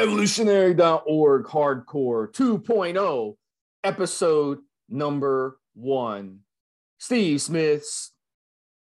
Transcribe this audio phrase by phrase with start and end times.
[0.00, 3.36] evolutionary.org hardcore 2.0
[3.84, 4.58] episode
[4.88, 6.38] number one.
[6.98, 8.12] Steve smiths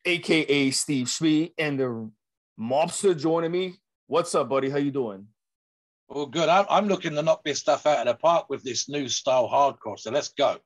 [0.06, 2.12] aka steve Schmee, and the
[2.60, 3.80] mobster joining me.
[4.06, 4.70] What's up buddy?
[4.70, 5.26] How you doing?
[6.08, 6.50] Well good.
[6.50, 9.50] I'm, I'm looking to knock this stuff out of the park with this new style
[9.50, 10.58] hardcore so let's go.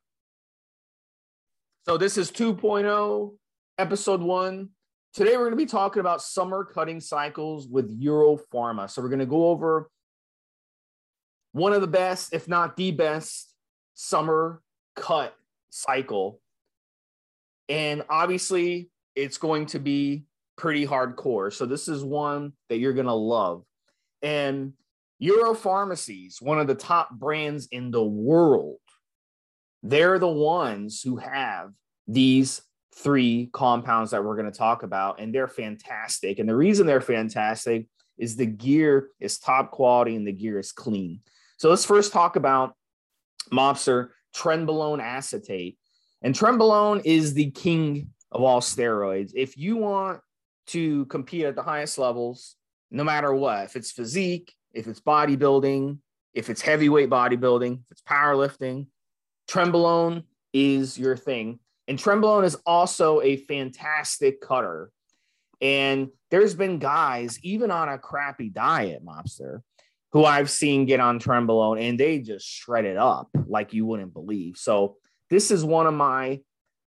[1.85, 3.33] So this is 2.0
[3.77, 4.71] episode one.
[5.13, 9.19] Today we're going to be talking about summer cutting cycles with Europharma so we're going
[9.19, 9.89] to go over
[11.55, 13.53] one of the best, if not the best,
[13.93, 14.61] summer
[14.97, 15.33] cut
[15.69, 16.41] cycle.
[17.69, 20.25] And obviously, it's going to be
[20.57, 21.53] pretty hardcore.
[21.53, 23.63] So, this is one that you're going to love.
[24.21, 24.73] And
[25.23, 28.79] Europharmacies, one of the top brands in the world,
[29.81, 31.71] they're the ones who have
[32.05, 36.39] these three compounds that we're going to talk about, and they're fantastic.
[36.39, 40.73] And the reason they're fantastic is the gear is top quality and the gear is
[40.73, 41.21] clean.
[41.57, 42.73] So let's first talk about
[43.51, 45.77] Mobster trenbolone acetate.
[46.21, 49.31] And trenbolone is the king of all steroids.
[49.35, 50.19] If you want
[50.67, 52.55] to compete at the highest levels,
[52.91, 55.97] no matter what, if it's physique, if it's bodybuilding,
[56.33, 58.87] if it's heavyweight bodybuilding, if it's powerlifting,
[59.47, 61.59] trenbolone is your thing.
[61.87, 64.91] And trenbolone is also a fantastic cutter.
[65.61, 69.61] And there's been guys, even on a crappy diet, Mobster,
[70.15, 74.13] who I've seen get on Trenbolone and they just shred it up like you wouldn't
[74.13, 74.55] believe.
[74.55, 74.95] So
[75.29, 76.39] this is one of my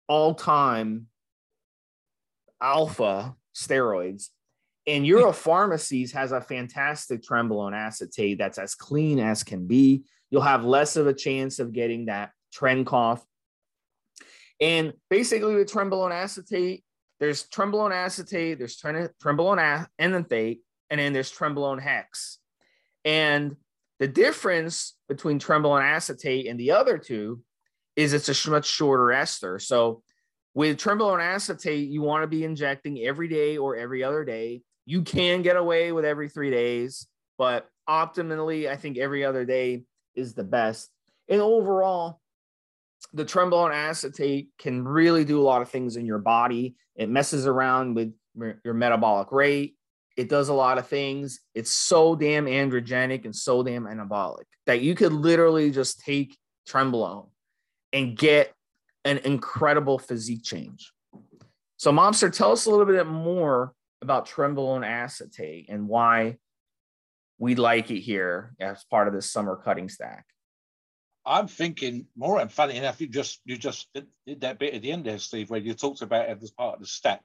[0.09, 1.07] all-time
[2.61, 4.31] alpha steroids.
[4.89, 10.03] And Europharmacies has a fantastic Trenbolone acetate that's as clean as can be.
[10.31, 13.25] You'll have less of a chance of getting that tren cough.
[14.61, 16.83] And basically, with Trenbolone acetate,
[17.21, 22.41] there's Trenbolone acetate, there's Trenbolone enanthate, and then there's Trenbolone hex.
[23.05, 23.57] And
[23.99, 27.43] the difference between trenbolone acetate and the other two
[27.97, 29.59] is it's a much shorter ester.
[29.59, 30.03] So
[30.55, 34.63] with trenbolone acetate, you want to be injecting every day or every other day.
[34.87, 37.07] You can get away with every three days,
[37.39, 39.85] but optimally, I think every other day
[40.15, 40.91] is the best.
[41.29, 42.21] And overall,
[43.13, 46.77] the trenbolone acetate can really do a lot of things in your body.
[46.97, 48.13] It messes around with
[48.65, 49.77] your metabolic rate.
[50.17, 51.41] It does a lot of things.
[51.55, 56.37] It's so damn androgenic and so damn anabolic that you could literally just take
[56.69, 57.29] Trenbolone
[57.93, 58.53] and get
[59.05, 60.93] an incredible physique change.
[61.77, 66.37] So, Mobster, tell us a little bit more about Trenbolone acetate and why
[67.39, 70.25] we like it here as part of this summer cutting stack.
[71.25, 74.93] I'm thinking more, and funny enough, you just you just did that bit at the
[74.93, 77.23] end there, Steve, where you talked about it as part of the stack.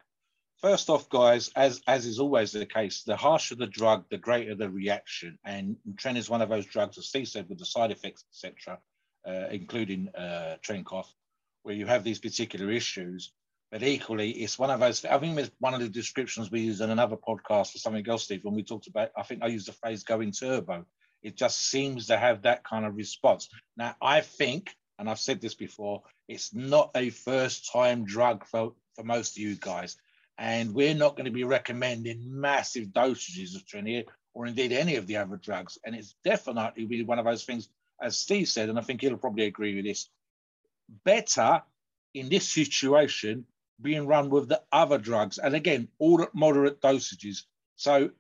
[0.62, 4.56] First off, guys, as as is always the case, the harsher the drug, the greater
[4.56, 5.38] the reaction.
[5.46, 8.80] And Tren is one of those drugs, as Steve said, with the side effects, etc.,
[9.28, 11.14] uh, including uh, Tren cough,
[11.62, 13.32] where you have these particular issues.
[13.72, 15.06] But equally, it's one of those.
[15.06, 18.24] I think it's one of the descriptions we used in another podcast or something else,
[18.24, 19.12] Steve, when we talked about.
[19.16, 20.86] I think I used the phrase "going turbo."
[21.22, 23.50] It just seems to have that kind of response.
[23.76, 29.04] Now, I think, and I've said this before, it's not a first-time drug for for
[29.04, 29.98] most of you guys
[30.38, 35.08] and we're not going to be recommending massive dosages of Trinier or indeed any of
[35.08, 35.80] the other drugs.
[35.84, 37.70] And it's definitely be one of those things,
[38.02, 40.10] as Steve said, and I think he'll probably agree with this,
[41.04, 41.64] better
[42.14, 43.46] in this situation
[43.82, 45.38] being run with the other drugs.
[45.38, 47.44] And again, all at moderate dosages.
[47.76, 48.12] So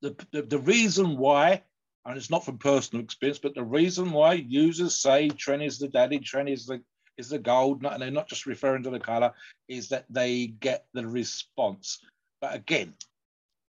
[0.00, 1.62] the, the, the reason why,
[2.04, 5.88] and it's not from personal experience, but the reason why users say Tren is the
[5.88, 6.82] daddy, Tren is the
[7.16, 9.32] is the gold, not, and they're not just referring to the color,
[9.68, 12.00] is that they get the response.
[12.40, 12.94] But again,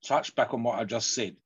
[0.04, 1.36] touch back on what I just said.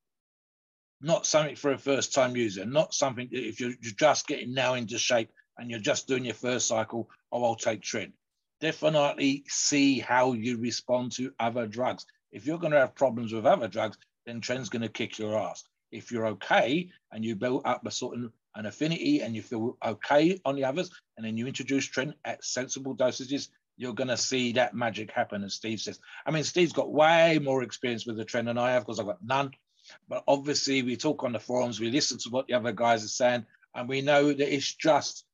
[1.01, 4.75] Not something for a first time user, not something if you're, you're just getting now
[4.75, 8.13] into shape and you're just doing your first cycle, oh, I'll take Tren.
[8.61, 12.07] Definitely see how you respond to other drugs.
[12.33, 15.39] If you're going to have problems with other drugs, then Tren's going to kick your
[15.39, 15.65] ass.
[15.93, 18.17] If you're okay and you build up a sort
[18.55, 22.15] of an affinity and you feel okay on the others, and then you introduce Tren
[22.25, 25.99] at sensible dosages, you're going to see that magic happen, as Steve says.
[26.25, 29.07] I mean, Steve's got way more experience with the Tren than I have because I've
[29.07, 29.53] got none.
[30.09, 33.09] But obviously, we talk on the forums, we listen to what the other guys are
[33.09, 35.25] saying, and we know that it's just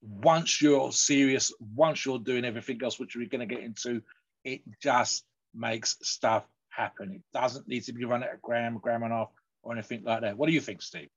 [0.00, 4.02] once you're serious, once you're doing everything else, which we're going to get into,
[4.44, 7.12] it just makes stuff happen.
[7.12, 9.28] It doesn't need to be run at a gram, gram and a half,
[9.62, 10.38] or anything like that.
[10.38, 11.08] What do you think, Steve?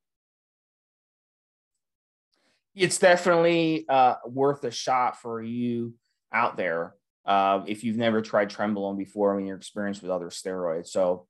[2.75, 5.93] It's definitely uh, worth a shot for you
[6.33, 6.95] out there
[7.25, 10.87] uh, if you've never tried Trenbolone before when you're experienced with other steroids.
[10.87, 11.27] So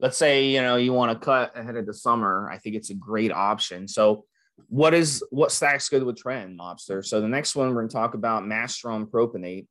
[0.00, 2.48] let's say you know you want to cut ahead of the summer.
[2.50, 3.88] I think it's a great option.
[3.88, 4.24] So
[4.68, 7.04] what is what stacks good with Tren Mobster?
[7.04, 9.66] So the next one we're going to talk about Masteron propionate,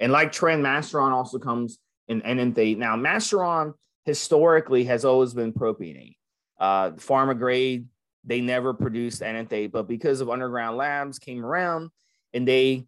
[0.00, 1.78] and like Tren, Masteron also comes
[2.08, 2.78] in enanthate.
[2.78, 3.74] Now Masteron
[4.04, 6.16] historically has always been propionate.
[6.58, 7.86] Uh, pharma grade,
[8.24, 11.90] they never produced enanthate, but because of underground labs came around
[12.32, 12.86] and they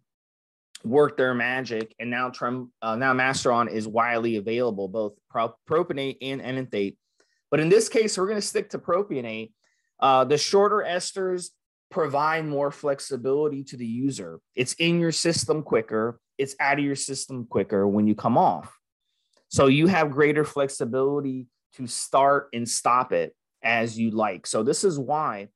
[0.83, 6.17] worked their magic, and now Trem, uh, now Masteron is widely available, both pro- propionate
[6.21, 6.97] and enanthate.
[7.49, 9.51] But in this case, we're going to stick to propionate
[9.99, 11.49] uh, the shorter esters
[11.89, 14.39] provide more flexibility to the user.
[14.55, 18.77] It's in your system quicker, it's out of your system quicker when you come off.
[19.49, 23.33] So you have greater flexibility to start and stop it
[23.67, 24.47] as you like.
[24.47, 25.49] So this is why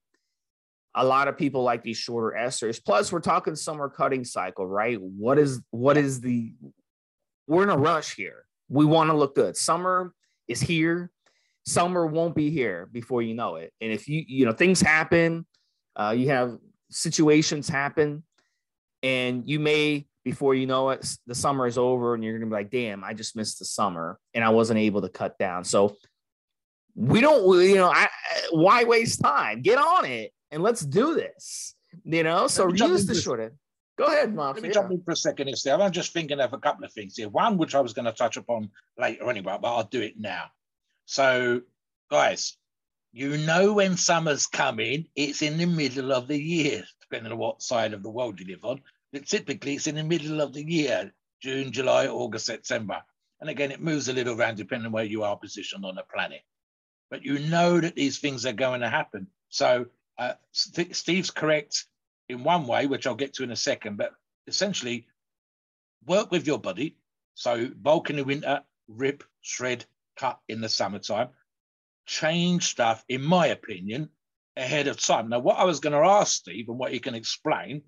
[0.94, 2.84] a lot of people like these shorter esters.
[2.84, 5.02] Plus, we're talking summer cutting cycle, right?
[5.02, 6.54] What is what is the
[7.48, 8.46] we're in a rush here.
[8.70, 9.58] We want to look good.
[9.58, 10.14] Summer
[10.48, 11.10] is here
[11.66, 13.74] summer won't be here before you know it.
[13.82, 15.46] And if you, you know, things happen,
[15.96, 16.58] uh, you have
[16.90, 18.24] situations happen,
[19.04, 22.48] and you may, before you know it, the summer is over and you're going to
[22.48, 25.64] be like, damn, I just missed the summer and I wasn't able to cut down.
[25.64, 25.98] So
[26.96, 28.08] we don't, you know, I,
[28.52, 29.62] why waste time?
[29.62, 32.48] Get on it and let's do this, you know?
[32.48, 33.54] So use the short
[33.98, 34.56] Go ahead, Mark.
[34.56, 34.74] Let me yeah.
[34.74, 35.76] jump in for a second, here.
[35.76, 37.30] I'm just thinking of a couple of things here.
[37.30, 40.46] One, which I was going to touch upon later anyway, but I'll do it now.
[41.06, 41.62] So,
[42.10, 42.58] guys,
[43.14, 47.62] you know when summer's coming, it's in the middle of the year, depending on what
[47.62, 48.82] side of the world you live on.
[49.12, 51.12] But typically, it's in the middle of the year
[51.42, 53.02] June, July, August, September.
[53.42, 56.04] And again, it moves a little around depending on where you are positioned on the
[56.14, 56.42] planet.
[57.12, 59.28] But you know that these things are going to happen.
[59.50, 59.86] So,
[60.18, 61.86] uh, Steve's correct
[62.30, 64.14] in one way, which I'll get to in a second, but
[64.48, 65.08] essentially,
[66.08, 66.96] work with your body.
[67.36, 69.86] So, bulk in the winter, rip, shred,
[70.16, 71.30] cut in the summertime,
[72.06, 74.10] change stuff, in my opinion,
[74.56, 75.30] ahead of time.
[75.30, 77.84] Now, what I was going to ask Steve and what he can explain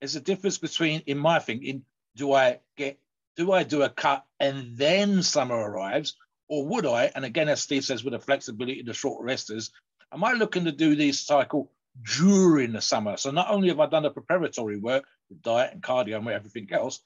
[0.00, 1.84] is the difference between, in my thinking,
[2.16, 2.98] do I get,
[3.36, 6.16] do I do a cut and then summer arrives,
[6.50, 7.10] or would I?
[7.14, 9.70] And again, as Steve says, with the flexibility, the shorter esters,
[10.12, 11.70] am I looking to do this cycle
[12.18, 13.16] during the summer?
[13.16, 16.68] So not only have I done the preparatory work with diet and cardio and everything
[16.72, 17.00] else,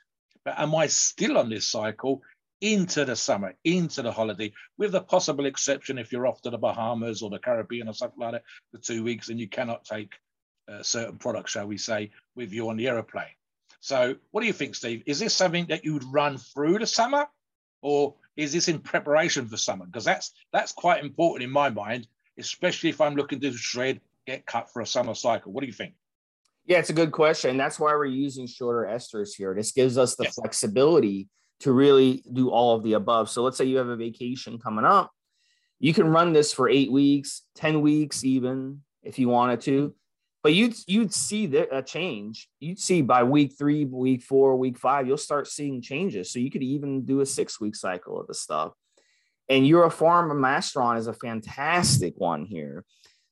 [0.46, 2.22] but am I still on this cycle
[2.62, 6.56] into the summer, into the holiday, with the possible exception if you're off to the
[6.56, 10.14] Bahamas or the Caribbean or something like that for two weeks and you cannot take
[10.66, 13.26] uh, certain products, shall we say, with you on the aeroplane.
[13.80, 15.02] So, what do you think, Steve?
[15.04, 17.26] Is this something that you would run through the summer,
[17.84, 19.84] or is this in preparation for summer?
[19.84, 22.08] Because that's that's quite important in my mind,
[22.38, 25.52] especially if I'm looking to shred, get cut for a summer cycle.
[25.52, 25.92] What do you think?
[26.64, 27.58] Yeah, it's a good question.
[27.58, 29.54] That's why we're using shorter esters here.
[29.54, 30.34] This gives us the yes.
[30.34, 31.28] flexibility
[31.60, 33.28] to really do all of the above.
[33.28, 35.10] So let's say you have a vacation coming up.
[35.78, 39.94] You can run this for eight weeks, 10 weeks, even if you wanted to.
[40.44, 42.48] But you'd you'd see the, a change.
[42.60, 46.30] You'd see by week three, week four, week five, you'll start seeing changes.
[46.30, 48.72] So you could even do a six week cycle of the stuff.
[49.48, 52.84] And Europharma Masteron is a fantastic one here.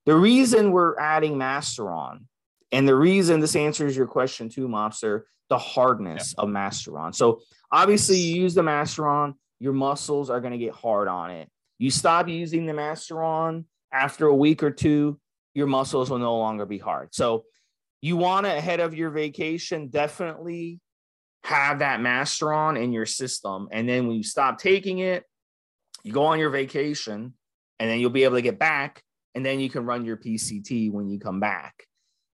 [0.07, 2.25] The reason we're adding Masteron,
[2.73, 6.45] and the reason this answers your question too, Mobster, the hardness yeah.
[6.45, 7.15] of Masteron.
[7.15, 11.51] So obviously, you use the Masteron, your muscles are going to get hard on it.
[11.79, 15.21] You stop using the Masteron after a week or two,
[15.55, 17.15] your muscles will no longer be hard.
[17.15, 17.45] So
[18.01, 20.81] you want to ahead of your vacation definitely
[21.45, 25.25] have that Masteron in your system, and then when you stop taking it,
[26.05, 27.35] you go on your vacation,
[27.79, 29.03] and then you'll be able to get back,
[29.35, 31.85] and then you can run your PCT when you come back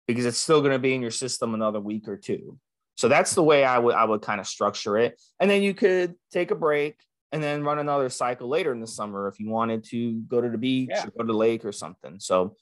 [0.07, 2.57] because it's still going to be in your system another week or two.
[2.95, 5.19] So that's the way I would I would kind of structure it.
[5.39, 6.99] And then you could take a break
[7.31, 10.49] and then run another cycle later in the summer if you wanted to go to
[10.49, 11.05] the beach yeah.
[11.05, 12.19] or go to the lake or something.
[12.19, 12.55] So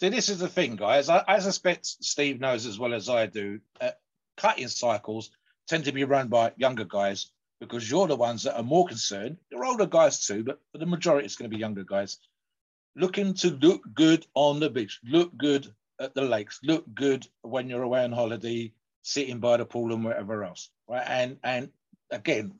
[0.00, 1.10] so this is the thing, guys.
[1.10, 3.60] I, I suspect Steve knows as well as I do.
[3.78, 3.90] Uh,
[4.38, 5.30] cutting cycles
[5.68, 7.30] tend to be run by younger guys
[7.60, 9.36] because you're the ones that are more concerned.
[9.52, 12.16] You're older guys too, but for the majority, it's going to be younger guys
[12.96, 17.68] looking to look good on the beach, look good at the lakes, look good when
[17.68, 20.70] you're away on holiday, sitting by the pool and wherever else.
[20.88, 21.04] Right.
[21.06, 21.68] And and
[22.10, 22.54] again,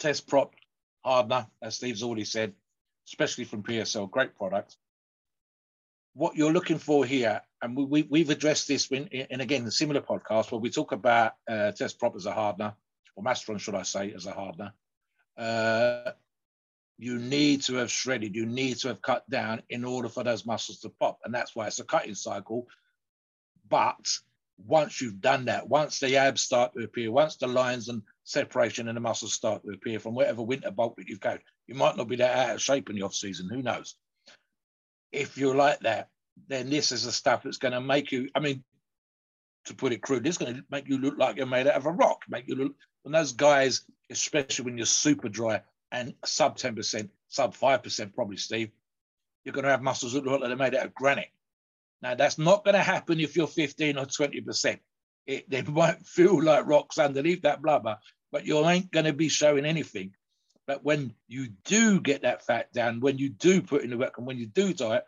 [0.00, 0.56] test prop
[1.04, 2.52] hardener, as Steve's already said,
[3.06, 4.76] especially from PSL, great product.
[6.14, 9.70] What you're looking for here, and we, we, have addressed this in, in, again, a
[9.70, 12.74] similar podcast where we talk about uh, test prop as a hardener,
[13.16, 14.72] or Masteron, should I say, as a hardener.
[15.36, 16.12] Uh,
[16.98, 20.46] you need to have shredded, you need to have cut down in order for those
[20.46, 21.18] muscles to pop.
[21.24, 22.68] And that's why it's a cutting cycle.
[23.68, 24.06] But
[24.58, 28.88] once you've done that, once the abs start to appear, once the lines and separation
[28.88, 31.96] in the muscles start to appear from whatever winter bulk that you've got, you might
[31.96, 33.48] not be that out of shape in the off season.
[33.48, 33.96] Who knows?
[35.14, 36.08] If you're like that,
[36.48, 38.28] then this is the stuff that's going to make you.
[38.34, 38.64] I mean,
[39.66, 41.86] to put it crude, it's going to make you look like you're made out of
[41.86, 42.22] a rock.
[42.28, 42.74] Make you look.
[43.04, 48.14] And those guys, especially when you're super dry and sub ten percent, sub five percent,
[48.14, 48.70] probably, Steve,
[49.44, 51.30] you're going to have muscles that look like they're made out of granite.
[52.02, 54.78] Now, that's not going to happen if you're 15 or 20%.
[55.26, 57.98] It, they might feel like rocks underneath that blubber,
[58.32, 60.12] but you ain't going to be showing anything.
[60.66, 64.16] But when you do get that fat down, when you do put in the work,
[64.18, 65.04] and when you do diet,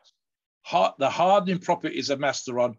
[0.98, 2.76] the hardening properties of Masteron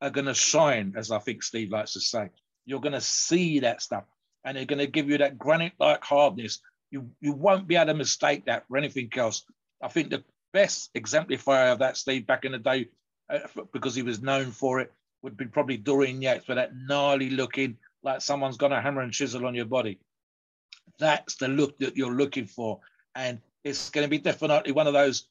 [0.00, 2.30] are going to shine, as I think Steve likes to say.
[2.66, 4.04] You're going to see that stuff,
[4.44, 6.60] and they're going to give you that granite-like hardness.
[6.90, 9.44] You you won't be able to mistake that for anything else.
[9.82, 12.88] I think the best exemplifier of that, Steve, back in the day,
[13.28, 13.38] uh,
[13.72, 17.76] because he was known for it, would be probably Dorian Yates, but that gnarly looking,
[18.02, 19.98] like someone's got a hammer and chisel on your body.
[20.98, 22.80] That's the look that you're looking for.
[23.14, 25.24] And it's going to be definitely one of those,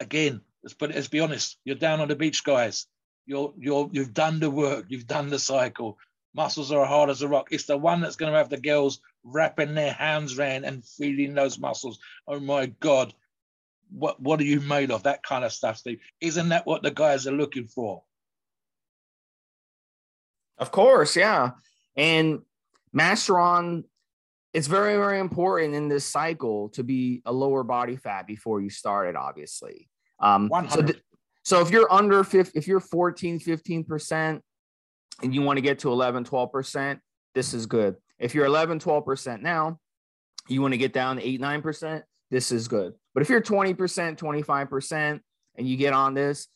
[0.00, 2.86] again, let's put it, let's be honest, you're down on the beach, guys.
[3.26, 5.98] You're, you're, you've done the work, you've done the cycle.
[6.34, 7.48] Muscles are hard as a rock.
[7.50, 11.34] It's the one that's going to have the girls wrapping their hands around and feeling
[11.34, 11.98] those muscles.
[12.26, 13.12] Oh my God,
[13.90, 15.02] what what are you made of?
[15.02, 16.00] That kind of stuff, Steve.
[16.20, 18.02] Isn't that what the guys are looking for?
[20.58, 21.52] Of course, yeah.
[21.96, 22.42] And
[22.94, 23.84] Masteron,
[24.52, 28.70] it's very, very important in this cycle to be a lower body fat before you
[28.70, 29.88] start it, obviously.
[30.20, 31.00] Um, so, th-
[31.44, 34.40] so if you're under 50, if you're 14, 15%
[35.22, 36.98] and you want to get to 11, 12%,
[37.34, 37.96] this is good.
[38.18, 39.78] If you're 11, 12% now,
[40.48, 42.94] you want to get down to 8, 9%, this is good.
[43.14, 43.76] But if you're 20%,
[44.16, 45.20] 25%,
[45.56, 46.48] and you get on this,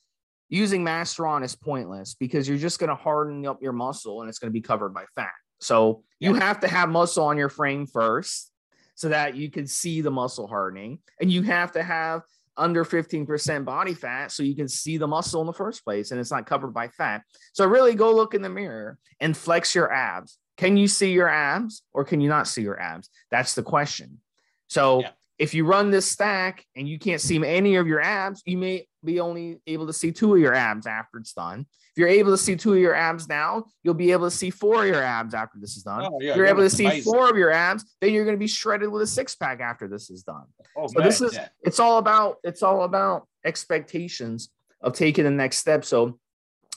[0.49, 4.39] using Masteron is pointless because you're just going to harden up your muscle and it's
[4.39, 5.33] going to be covered by fat.
[5.63, 8.51] So you have to have muscle on your frame first
[8.95, 10.99] so that you can see the muscle hardening.
[11.21, 12.23] And you have to have
[12.57, 16.21] under 15% body fat so you can see the muscle in the first place and
[16.21, 17.23] it's not covered by fat.
[17.55, 20.37] So really go look in the mirror and flex your abs.
[20.59, 23.09] Can you see your abs or can you not see your abs?
[23.31, 24.21] That's the question.
[24.69, 25.11] So yeah
[25.43, 28.87] if you run this stack and you can't see any of your abs, you may
[29.05, 31.67] be only able to see two of your abs after it's done.
[31.93, 34.51] If you're able to see two of your abs now, you'll be able to see
[34.51, 36.09] four of your abs after this is done.
[36.11, 37.13] Oh, yeah, if you're able to see amazing.
[37.13, 39.89] four of your abs, then you're going to be shredded with a six pack after
[39.89, 40.45] this is done.
[40.77, 41.49] Oh, so man, this is yeah.
[41.63, 45.85] it's all about it's all about expectations of taking the next step.
[45.85, 46.19] So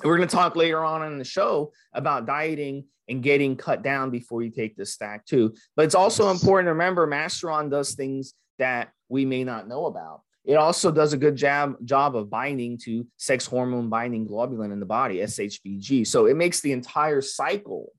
[0.04, 4.10] we're going to talk later on in the show about dieting and getting cut down
[4.10, 5.54] before you take the stack too.
[5.76, 10.22] But it's also important to remember Masteron does things that we may not know about.
[10.46, 14.80] It also does a good job job of binding to sex hormone binding globulin in
[14.80, 16.06] the body, SHBG.
[16.06, 17.92] So it makes the entire cycle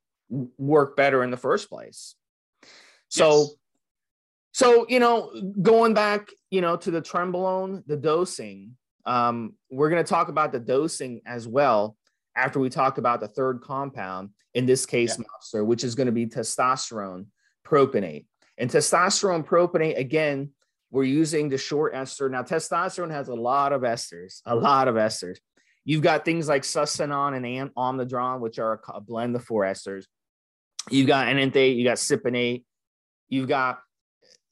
[0.57, 2.15] work better in the first place.
[3.09, 3.51] So, yes.
[4.53, 8.77] so you know, going back, you know, to the trenbolone, the dosing.
[9.05, 11.97] Um, we're going to talk about the dosing as well
[12.37, 14.31] after we talk about the third compound.
[14.55, 15.19] In this case,
[15.53, 15.61] yeah.
[15.61, 17.27] which is going to be testosterone
[17.67, 18.25] propionate.
[18.57, 20.53] And testosterone propionate, again,
[20.91, 22.29] we're using the short ester.
[22.29, 25.39] Now, testosterone has a lot of esters, a lot of esters.
[25.85, 30.05] You've got things like Sustanon and Omnadren, which are a blend of four esters.
[30.91, 32.65] You've got enanthate, you got cypionate,
[33.29, 33.81] you've got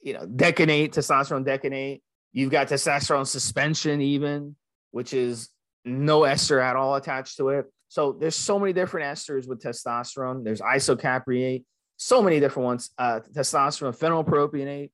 [0.00, 2.03] you know decanate, testosterone decanate.
[2.33, 4.57] You've got testosterone suspension, even,
[4.91, 5.50] which is
[5.85, 7.67] no ester at all attached to it.
[7.88, 10.45] So there's so many different esters with testosterone.
[10.45, 11.64] There's isocapriate,
[11.97, 12.91] so many different ones.
[12.99, 14.91] Uh, testosterone, phenylpropionate.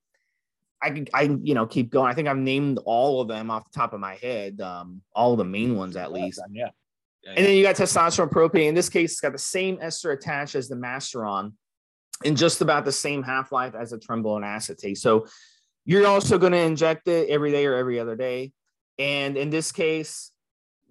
[0.83, 2.11] I can, I you know, keep going.
[2.11, 4.61] I think I've named all of them off the top of my head.
[4.61, 6.41] Um, all the main ones at least.
[6.51, 6.69] Yeah.
[7.23, 7.35] yeah.
[7.37, 8.69] And then you got testosterone propionate.
[8.69, 11.53] In this case, it's got the same ester attached as the masteron,
[12.25, 14.99] and just about the same half life as a trenbolone acetate.
[14.99, 15.27] So
[15.85, 18.53] you're also going to inject it every day or every other day.
[18.99, 20.31] And in this case,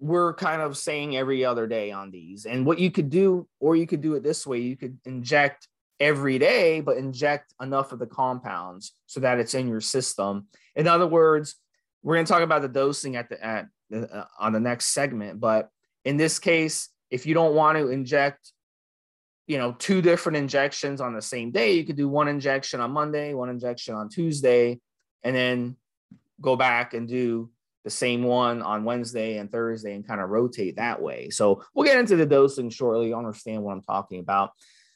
[0.00, 2.46] we're kind of saying every other day on these.
[2.46, 5.68] And what you could do, or you could do it this way, you could inject
[6.00, 10.46] every day, but inject enough of the compounds so that it's in your system.
[10.74, 11.56] In other words,
[12.02, 15.38] we're going to talk about the dosing at the at uh, on the next segment,
[15.40, 15.68] but
[16.04, 18.52] in this case, if you don't want to inject,
[19.46, 22.92] you know, two different injections on the same day, you could do one injection on
[22.92, 24.80] Monday, one injection on Tuesday,
[25.22, 25.76] and then
[26.40, 27.50] go back and do
[27.84, 31.30] the same one on Wednesday and Thursday and kind of rotate that way.
[31.30, 33.08] So we'll get into the dosing shortly.
[33.08, 34.52] You understand what I'm talking about.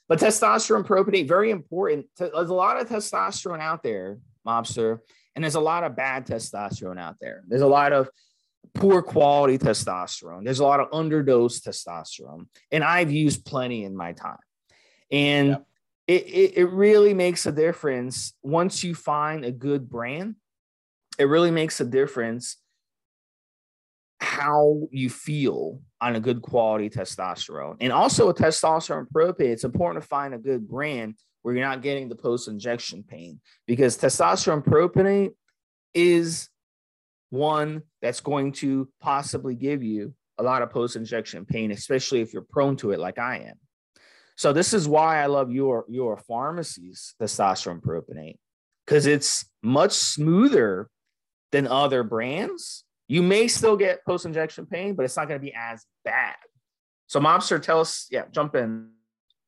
[0.09, 2.07] But testosterone propionate, very important.
[2.19, 4.99] There's a lot of testosterone out there, mobster,
[5.35, 7.43] and there's a lot of bad testosterone out there.
[7.49, 8.09] There's a lot of
[8.75, 10.45] poor quality testosterone.
[10.45, 12.47] There's a lot of underdose testosterone.
[12.71, 14.39] And I've used plenty in my time.
[15.11, 15.67] And yep.
[16.07, 20.37] it, it, it really makes a difference once you find a good brand.
[21.19, 22.57] It really makes a difference
[24.25, 27.77] how you feel on a good quality testosterone.
[27.81, 31.83] And also a testosterone propionate, it's important to find a good brand where you're not
[31.83, 35.35] getting the post injection pain because testosterone propionate
[35.93, 36.49] is
[37.31, 42.33] one that's going to possibly give you a lot of post injection pain, especially if
[42.33, 43.57] you're prone to it like I am.
[44.37, 48.39] So this is why I love your your pharmacy's testosterone propionate
[48.87, 50.89] because it's much smoother
[51.53, 55.45] than other brands you may still get post injection pain, but it's not going to
[55.45, 56.37] be as bad.
[57.07, 58.91] So, Mobster, tell us, yeah, jump in.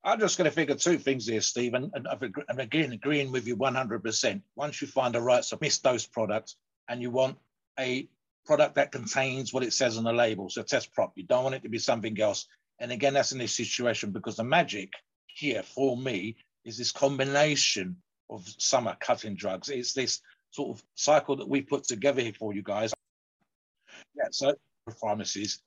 [0.04, 3.56] I'm just going to figure two things here, Stephen, and I'm again agreeing with you
[3.56, 4.42] 100%.
[4.54, 6.54] Once you find the right submiss dose product
[6.88, 7.38] and you want
[7.80, 8.08] a
[8.44, 11.56] product that contains what it says on the label, so test prop, you don't want
[11.56, 12.46] it to be something else.
[12.78, 14.92] And again, that's in this situation because the magic
[15.26, 17.96] here for me is this combination
[18.30, 19.70] of summer cutting drugs.
[19.70, 20.20] It's this
[20.50, 22.92] sort of cycle that we put together here for you guys.
[24.16, 24.54] Yeah, so
[25.00, 25.60] pharmacies,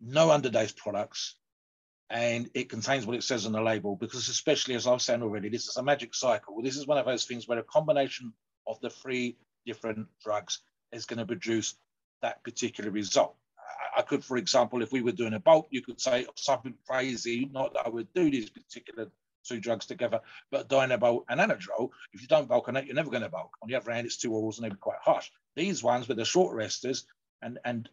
[0.00, 1.36] no underdose products,
[2.10, 5.48] and it contains what it says on the label because especially as I've said already,
[5.48, 6.62] this is a magic cycle.
[6.62, 8.32] This is one of those things where a combination
[8.66, 10.60] of the three different drugs
[10.92, 11.74] is going to produce
[12.22, 13.34] that particular result.
[13.96, 17.48] I could, for example, if we were doing a bulk, you could say something crazy,
[17.52, 19.10] not that I would do these particular
[19.44, 20.20] two drugs together,
[20.50, 23.50] but Dianabol and Anadrol, if you don't bulk on that, you're never going to bulk.
[23.62, 25.30] On the other hand, it's two orals and they'd be quite harsh.
[25.56, 27.04] These ones with the short esters
[27.42, 27.88] and, and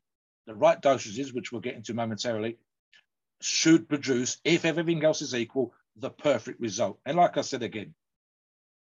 [0.48, 2.58] the right dosages, which we'll get into momentarily,
[3.42, 7.00] should produce, if everything else is equal, the perfect result.
[7.06, 7.94] And like I said again,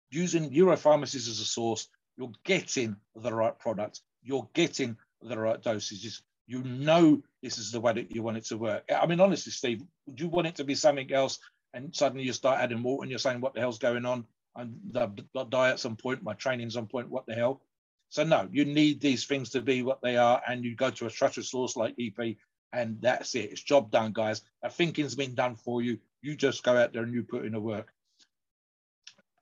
[0.09, 6.21] using Europharmacies as a source, you're getting the right product, you're getting the right dosages.
[6.47, 8.89] You know this is the way that you want it to work.
[8.93, 9.83] I mean, honestly, Steve,
[10.15, 11.39] you want it to be something else
[11.73, 14.25] and suddenly you start adding water and you're saying, what the hell's going on?
[14.55, 17.61] And the, the diet's on point, my training's on point, what the hell?
[18.09, 21.05] So no, you need these things to be what they are, and you go to
[21.05, 22.35] a trusted source like EP,
[22.73, 23.51] and that's it.
[23.51, 24.41] It's job done, guys.
[24.61, 25.99] That thinking's been done for you.
[26.21, 27.93] You just go out there and you put in the work.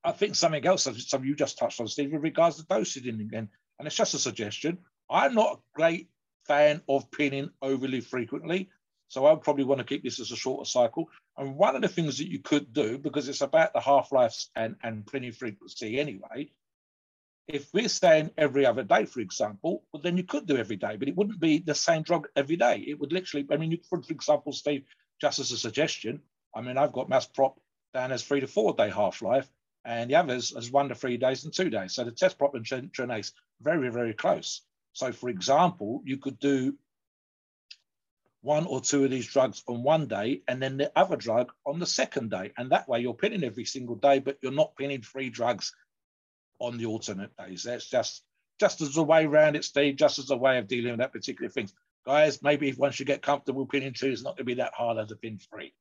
[0.04, 3.49] I think something else, something you just touched on, Steve, with regards to dosing again,
[3.80, 4.80] and it's just a suggestion.
[5.10, 6.10] I'm not a great
[6.47, 8.69] fan of pinning overly frequently.
[9.08, 11.10] So I would probably want to keep this as a shorter cycle.
[11.38, 14.75] And one of the things that you could do, because it's about the half-lives and,
[14.84, 16.49] and pinning frequency anyway,
[17.47, 20.95] if we're saying every other day, for example, well, then you could do every day,
[20.97, 22.84] but it wouldn't be the same drug every day.
[22.88, 24.84] It would literally, I mean, you, for, for example, Steve,
[25.21, 26.21] just as a suggestion,
[26.55, 27.60] I mean, I've got mass prop
[27.93, 29.47] down as three to four day half life,
[29.84, 31.93] and the others as one to three days and two days.
[31.93, 33.31] So the test prop and Tren Ace
[33.62, 34.62] very, very close.
[34.93, 36.75] So, for example, you could do
[38.41, 41.79] one or two of these drugs on one day and then the other drug on
[41.79, 42.51] the second day.
[42.58, 45.73] And that way you're pinning every single day, but you're not pinning three drugs
[46.60, 47.63] on the alternate days.
[47.63, 48.24] That's just
[48.60, 51.12] just as a way around it, Steve, just as a way of dealing with that
[51.12, 51.70] particular thing.
[52.06, 54.98] Guys, maybe once you get comfortable pinning two, it's not going to be that hard
[54.98, 55.74] as a pin three.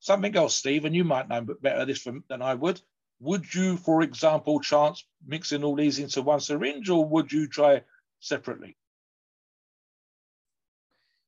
[0.00, 2.80] Something else, Steve, and you might know better this from, than I would.
[3.20, 7.82] Would you, for example, chance mixing all these into one syringe, or would you try
[8.20, 8.76] separately?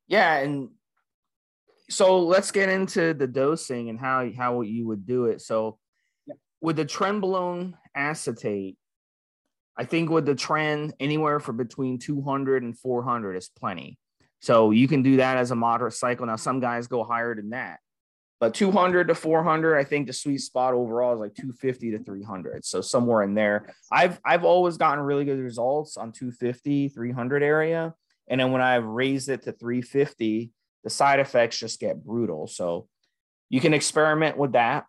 [0.06, 0.70] Yeah, and
[1.90, 5.40] so let's get into the dosing and how how you would do it.
[5.40, 5.78] So
[6.60, 8.76] with the trenbolone acetate,
[9.76, 13.98] I think with the trend anywhere for between 200 and 400 is plenty.
[14.40, 16.26] So you can do that as a moderate cycle.
[16.26, 17.78] Now some guys go higher than that,
[18.40, 22.64] but 200 to 400, I think the sweet spot overall is like 250 to 300.
[22.64, 27.94] So somewhere in there, I've I've always gotten really good results on 250, 300 area,
[28.28, 30.52] and then when I've raised it to 350,
[30.84, 32.46] the side effects just get brutal.
[32.46, 32.88] So
[33.48, 34.84] you can experiment with that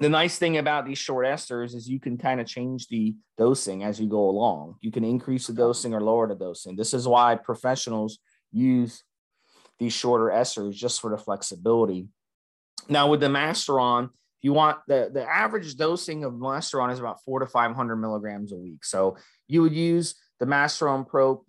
[0.00, 3.82] the nice thing about these short esters is you can kind of change the dosing
[3.82, 4.76] as you go along.
[4.80, 6.76] You can increase the dosing or lower the dosing.
[6.76, 8.18] This is why professionals
[8.52, 9.02] use
[9.78, 12.08] these shorter esters just for the flexibility.
[12.88, 17.22] Now with the Masteron, if you want the, the average dosing of Masteron is about
[17.24, 18.84] four to 500 milligrams a week.
[18.84, 19.16] So
[19.48, 21.44] you would use the Masteron Pro,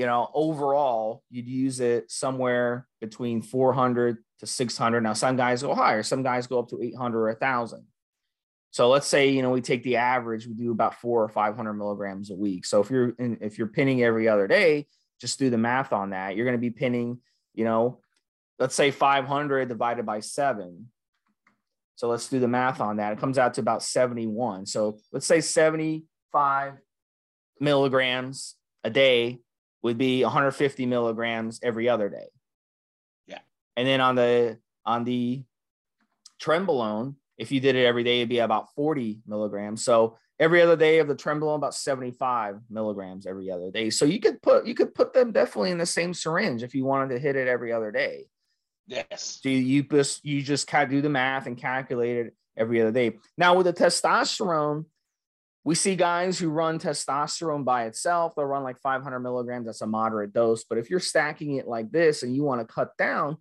[0.00, 5.02] you know, overall, you'd use it somewhere between 400 to 600.
[5.02, 7.84] Now, some guys go higher, some guys go up to 800 or 1,000.
[8.70, 11.54] So let's say you know we take the average, we do about four or five
[11.54, 12.64] hundred milligrams a week.
[12.64, 14.86] So if you're in, if you're pinning every other day,
[15.20, 16.34] just do the math on that.
[16.34, 17.18] You're going to be pinning,
[17.52, 18.00] you know,
[18.58, 20.86] let's say 500 divided by seven.
[21.96, 23.12] So let's do the math on that.
[23.12, 24.64] It comes out to about 71.
[24.64, 26.74] So let's say 75
[27.58, 29.40] milligrams a day
[29.82, 32.28] would be 150 milligrams every other day.
[33.26, 33.38] Yeah.
[33.76, 35.44] And then on the on the
[36.40, 39.84] trenbolone, if you did it every day, it'd be about 40 milligrams.
[39.84, 43.90] So every other day of the trenbolone, about 75 milligrams every other day.
[43.90, 46.84] So you could put you could put them definitely in the same syringe if you
[46.84, 48.26] wanted to hit it every other day.
[48.86, 49.38] Yes.
[49.42, 52.92] So you just you just kind of do the math and calculate it every other
[52.92, 53.18] day.
[53.38, 54.86] Now with the testosterone,
[55.62, 58.34] we see guys who run testosterone by itself.
[58.34, 59.66] They'll run like 500 milligrams.
[59.66, 60.64] That's a moderate dose.
[60.64, 63.36] But if you're stacking it like this and you want to cut down,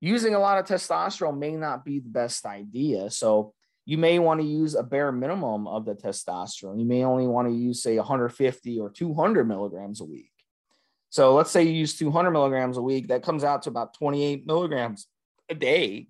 [0.00, 3.10] using a lot of testosterone may not be the best idea.
[3.10, 3.52] So
[3.84, 6.78] you may want to use a bare minimum of the testosterone.
[6.78, 10.30] You may only want to use, say, 150 or 200 milligrams a week.
[11.10, 14.46] So let's say you use 200 milligrams a week, that comes out to about 28
[14.46, 15.06] milligrams
[15.50, 16.08] a day.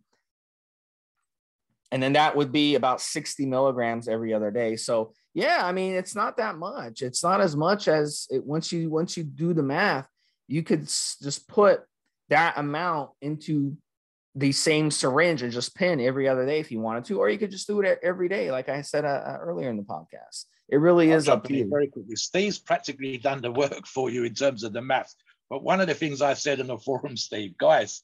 [1.90, 4.76] And then that would be about 60 milligrams every other day.
[4.76, 7.02] So yeah, I mean, it's not that much.
[7.02, 10.08] It's not as much as it once you once you do the math,
[10.46, 11.82] you could just put
[12.28, 13.76] that amount into
[14.36, 17.38] the same syringe and just pin every other day if you wanted to, or you
[17.38, 20.44] could just do it every day, like I said uh, uh earlier in the podcast.
[20.68, 21.68] It really I'll is up to you.
[21.68, 25.12] Very quickly, Steve's practically done the work for you in terms of the math.
[25.50, 28.02] But one of the things I said in the forum, Steve, guys,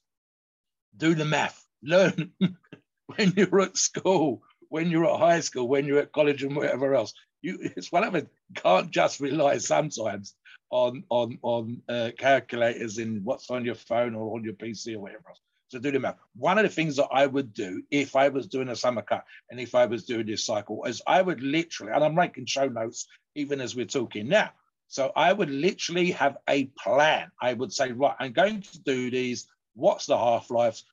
[0.96, 1.64] do the math.
[1.82, 2.32] Learn
[3.06, 6.94] when you're at school, when you're at high school, when you're at college, and whatever
[6.94, 7.12] else.
[7.42, 8.28] You, it's it.
[8.54, 10.34] Can't just rely sometimes
[10.70, 15.00] on on on uh, calculators in what's on your phone or on your PC or
[15.00, 16.16] whatever else to do the math.
[16.36, 19.24] One of the things that I would do if I was doing a summer cut
[19.50, 22.66] and if I was doing this cycle is I would literally, and I'm making show
[22.66, 24.50] notes even as we're talking now.
[24.88, 27.30] So I would literally have a plan.
[27.40, 29.46] I would say, right, I'm going to do these.
[29.74, 30.84] What's the half lives?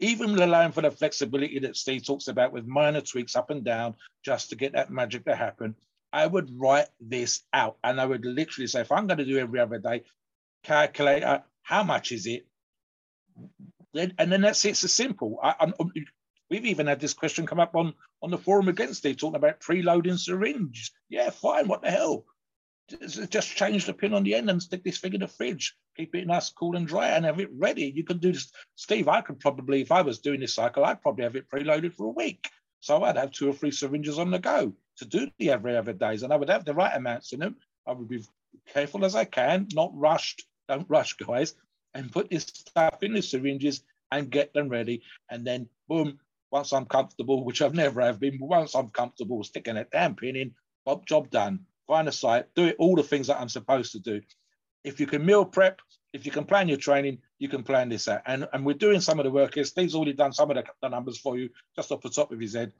[0.00, 3.94] Even allowing for the flexibility that Steve talks about with minor tweaks up and down
[4.24, 5.74] just to get that magic to happen.
[6.12, 9.38] I would write this out and I would literally say, if I'm going to do
[9.38, 10.04] every other day,
[10.62, 12.46] calculate uh, how much is it?
[13.92, 14.70] Then, and then that's it.
[14.70, 15.38] It's simple.
[15.42, 15.74] I, I'm,
[16.50, 19.60] we've even had this question come up on on the forum against Steve, talking about
[19.60, 20.92] preloading syringe.
[21.08, 21.68] Yeah, fine.
[21.68, 22.24] What the hell?
[22.88, 25.76] Just, change the pin on the end and stick this thing in the fridge.
[25.96, 27.92] Keep it nice, cool, and dry, and have it ready.
[27.94, 29.08] You can do this, Steve.
[29.08, 32.06] I could probably, if I was doing this cycle, I'd probably have it preloaded for
[32.06, 32.48] a week.
[32.80, 35.92] So I'd have two or three syringes on the go to do the every other
[35.92, 37.56] days, and I would have the right amounts in them.
[37.86, 38.24] I would be
[38.68, 40.44] careful as I can, not rushed.
[40.68, 41.54] Don't rush, guys
[41.94, 45.02] and put this stuff in the syringes and get them ready.
[45.30, 46.18] And then boom,
[46.50, 50.14] once I'm comfortable, which I've never have been, but once I'm comfortable sticking a damn
[50.14, 51.60] pin in, Bob, job done.
[51.88, 54.20] Find a site, do it all the things that I'm supposed to do.
[54.84, 55.80] If you can meal prep,
[56.12, 58.22] if you can plan your training, you can plan this out.
[58.26, 59.64] And, and we're doing some of the work here.
[59.64, 62.38] Steve's already done some of the, the numbers for you, just off the top of
[62.38, 62.72] his head.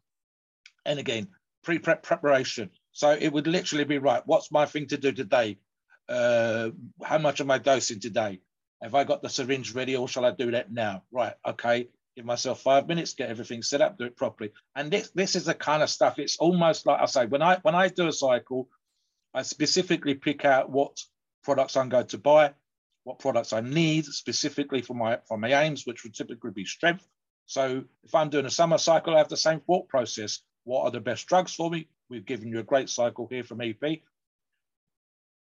[0.87, 1.29] And again,
[1.65, 2.71] pre-prep preparation.
[2.93, 4.23] So it would literally be right.
[4.27, 5.59] What's my thing to do today?
[6.09, 6.71] Uh,
[7.03, 8.41] how much am I dosing today?
[8.83, 11.03] Have I got the syringe ready or shall I do that now?
[11.11, 11.89] Right, okay.
[12.17, 14.53] Give myself five minutes, get everything set up, do it properly.
[14.75, 16.19] And this this is the kind of stuff.
[16.19, 18.69] It's almost like I say, when I when I do a cycle,
[19.35, 20.99] I specifically pick out what
[21.43, 22.55] products I'm going to buy,
[23.05, 27.07] what products I need specifically for my for my aims, which would typically be strength.
[27.47, 30.41] So if I'm doing a summer cycle, I have the same thought process.
[30.65, 31.89] What are the best drugs for me?
[32.11, 34.01] We've given you a great cycle here from EP.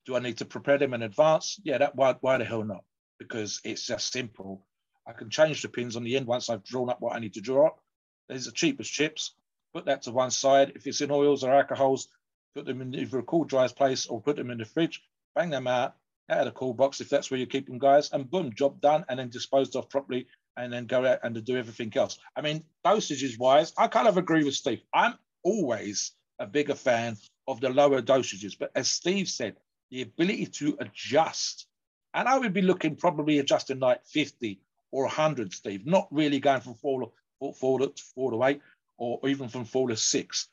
[0.05, 1.59] Do I need to prepare them in advance?
[1.63, 2.83] Yeah, that why, why the hell not?
[3.21, 4.65] because it's just simple.
[5.07, 7.35] I can change the pins on the end once I've drawn up what I need
[7.35, 7.79] to draw up.
[8.27, 9.35] There's the cheapest chips.
[9.75, 10.71] Put that to one side.
[10.75, 12.07] If it's in oils or alcohols,
[12.55, 15.03] put them in either a cool dry place or put them in the fridge.
[15.35, 15.95] Bang them out
[16.29, 18.11] out of the cool box if that's where you keep them, guys.
[18.11, 19.05] And boom, job done.
[19.09, 20.27] And then disposed of properly.
[20.57, 22.19] And then go out and do everything else.
[22.35, 24.81] I mean, dosages wise, I kind of agree with Steve.
[24.93, 28.57] I'm always a bigger fan of the lower dosages.
[28.59, 29.55] But as Steve said,
[29.89, 31.67] the ability to adjust
[32.13, 34.59] and I would be looking probably adjusting like 50
[34.91, 37.11] or 100, Steve, not really going from four
[37.55, 38.61] four to, four to eight
[38.97, 40.47] or even from four to six.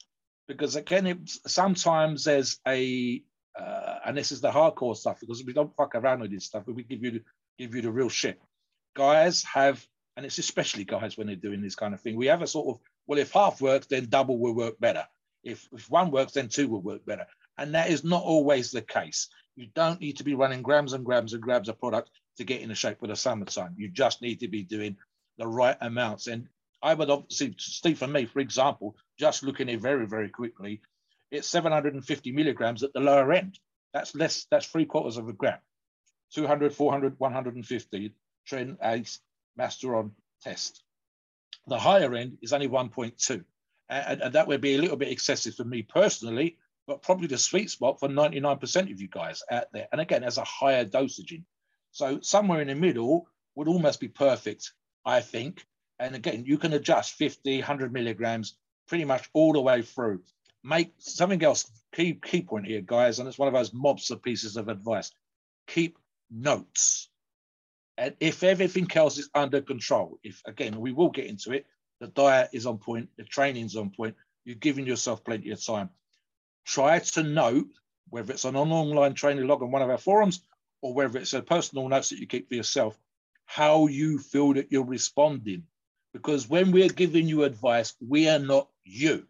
[0.48, 3.22] Because again, it, sometimes there's a,
[3.58, 6.64] uh, and this is the hardcore stuff because we don't fuck around with this stuff,
[6.66, 7.22] but we give you the,
[7.58, 8.40] give you the real shit.
[8.96, 12.42] Guys have, and it's especially guys when they're doing this kind of thing, we have
[12.42, 15.06] a sort of, well, if half works, then double will work better.
[15.44, 17.26] If, if one works, then two will work better.
[17.58, 19.28] And that is not always the case.
[19.56, 22.62] You don't need to be running grams and grams and grams of product to get
[22.62, 23.74] in a shape for the summertime.
[23.76, 24.96] You just need to be doing
[25.37, 26.28] the right amounts.
[26.28, 26.48] And
[26.82, 30.81] I would obviously, Steve, for me, for example, just looking here very, very quickly,
[31.31, 33.59] it's 750 milligrams at the lower end.
[33.92, 35.59] That's less, that's three quarters of a gram.
[36.35, 38.12] 200, 400, 150,
[38.48, 39.20] Tren Ace
[39.59, 40.83] Masteron test.
[41.66, 43.44] The higher end is only 1.2.
[43.90, 47.38] And, and, that would be a little bit excessive for me personally, but probably the
[47.38, 49.88] sweet spot for 99% of you guys out there.
[49.92, 51.44] And again, as a higher dosaging.
[51.92, 54.72] So somewhere in the middle would almost be perfect,
[55.04, 55.64] I think.
[55.98, 58.57] And again, you can adjust 50, 100 milligrams
[58.88, 60.22] pretty much all the way through.
[60.64, 64.22] Make something else, key, key point here, guys, and it's one of those mobs of
[64.22, 65.12] pieces of advice.
[65.68, 65.98] Keep
[66.31, 67.09] notes.
[67.96, 71.66] And if everything else is under control, if again, we will get into it,
[72.01, 75.90] the diet is on point, the training's on point, you're giving yourself plenty of time.
[76.64, 77.68] Try to note
[78.11, 80.40] whether it's an online training log on one of our forums
[80.81, 82.96] or whether it's a personal notes that you keep for yourself,
[83.46, 85.64] how you feel that you're responding.
[86.12, 89.27] Because when we're giving you advice, we are not you.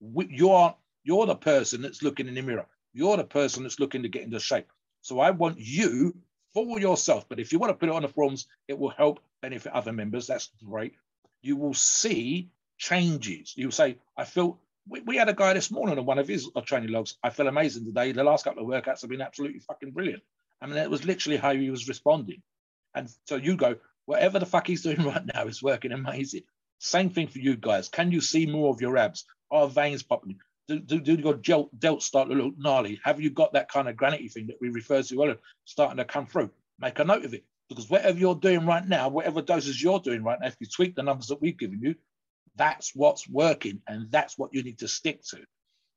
[0.00, 2.66] You are you're the person that's looking in the mirror.
[2.92, 4.70] You're the person that's looking to get into shape.
[5.00, 6.16] So I want you
[6.54, 7.28] for yourself.
[7.28, 9.92] But if you want to put it on the forums, it will help benefit other
[9.92, 10.26] members.
[10.26, 10.94] That's great.
[11.42, 13.54] You will see changes.
[13.56, 16.48] You'll say, I feel we, we had a guy this morning on one of his
[16.54, 17.16] uh, training logs.
[17.22, 18.12] I feel amazing today.
[18.12, 20.22] The last couple of workouts have been absolutely fucking brilliant.
[20.60, 22.42] I mean, it was literally how he was responding.
[22.94, 26.42] And so you go, whatever the fuck he's doing right now is working amazing.
[26.82, 27.88] Same thing for you guys.
[27.88, 29.24] Can you see more of your abs?
[29.52, 30.40] Are veins popping?
[30.66, 33.00] Do, do, do your delt, delt start to look gnarly?
[33.04, 36.04] Have you got that kind of granity thing that we refer to earlier starting to
[36.04, 36.50] come through?
[36.80, 40.24] Make a note of it because whatever you're doing right now, whatever doses you're doing
[40.24, 41.94] right now, if you tweak the numbers that we've given you,
[42.56, 45.38] that's what's working and that's what you need to stick to.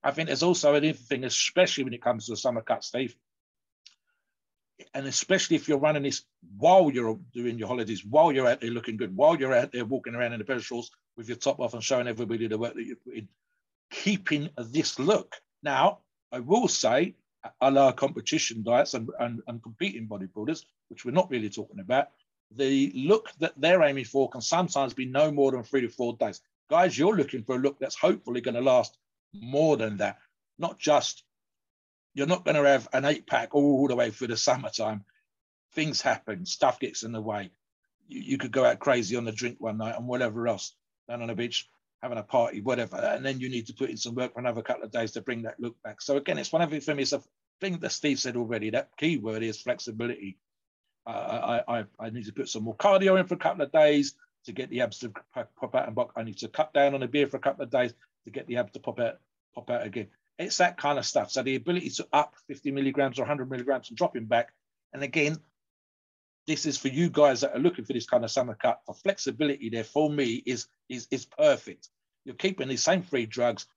[0.04, 3.16] I think there's also another thing, especially when it comes to the summer cut, Steve,
[4.94, 6.24] and especially if you're running this
[6.58, 9.86] while you're doing your holidays, while you're out there looking good, while you're out there
[9.86, 12.84] walking around in the shorts with your top off and showing everybody the work that
[12.84, 13.28] you put in,
[13.92, 15.36] keeping this look.
[15.64, 16.00] Now,
[16.32, 17.16] I will say,
[17.62, 22.08] a la competition diets and, and, and competing bodybuilders, which we're not really talking about,
[22.52, 26.16] the look that they're aiming for can sometimes be no more than three to four
[26.18, 26.42] days.
[26.70, 28.98] Guys, you're looking for a look that's hopefully going to last
[29.34, 30.18] more than that,
[30.58, 31.24] not just
[32.16, 35.04] you're not going to have an eight pack all the way through the summertime.
[35.74, 37.52] Things happen, stuff gets in the way.
[38.08, 40.74] You, you could go out crazy on the drink one night and whatever else,
[41.08, 41.68] down on the beach,
[42.02, 42.96] having a party, whatever.
[42.96, 45.22] And then you need to put in some work for another couple of days to
[45.22, 46.02] bring that look back.
[46.02, 47.22] So again, it's one of the things, a
[47.60, 50.38] thing that Steve said already, that key word is flexibility.
[51.06, 53.72] Uh, I, I, I need to put some more cardio in for a couple of
[53.72, 56.12] days to get the abs to pop out and pop.
[56.16, 58.48] I need to cut down on the beer for a couple of days to get
[58.48, 59.18] the abs to pop out,
[59.54, 60.08] pop out again.
[60.38, 61.32] It's that kind of stuff.
[61.32, 64.54] So the ability to up 50 milligrams or 100 milligrams and dropping back.
[64.94, 65.38] And again,
[66.48, 68.82] this is for you guys that are looking for this kind of summer cut.
[68.86, 71.90] The flexibility there for me is, is, is perfect.
[72.26, 73.68] You're keeping these same three drugs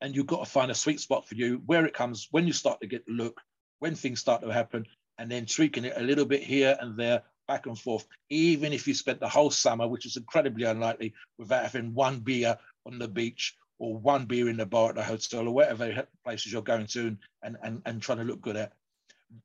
[0.00, 2.52] and you've got to find a sweet spot for you where it comes, when you
[2.52, 3.40] start to get the look,
[3.78, 4.86] when things start to happen,
[5.18, 8.06] and then tweaking it a little bit here and there, back and forth.
[8.30, 12.56] Even if you spent the whole summer, which is incredibly unlikely, without having one beer
[12.86, 16.52] on the beach or one beer in the bar at the hotel or whatever places
[16.52, 18.72] you're going to and, and, and trying to look good at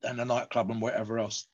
[0.04, 1.48] and the nightclub and whatever else.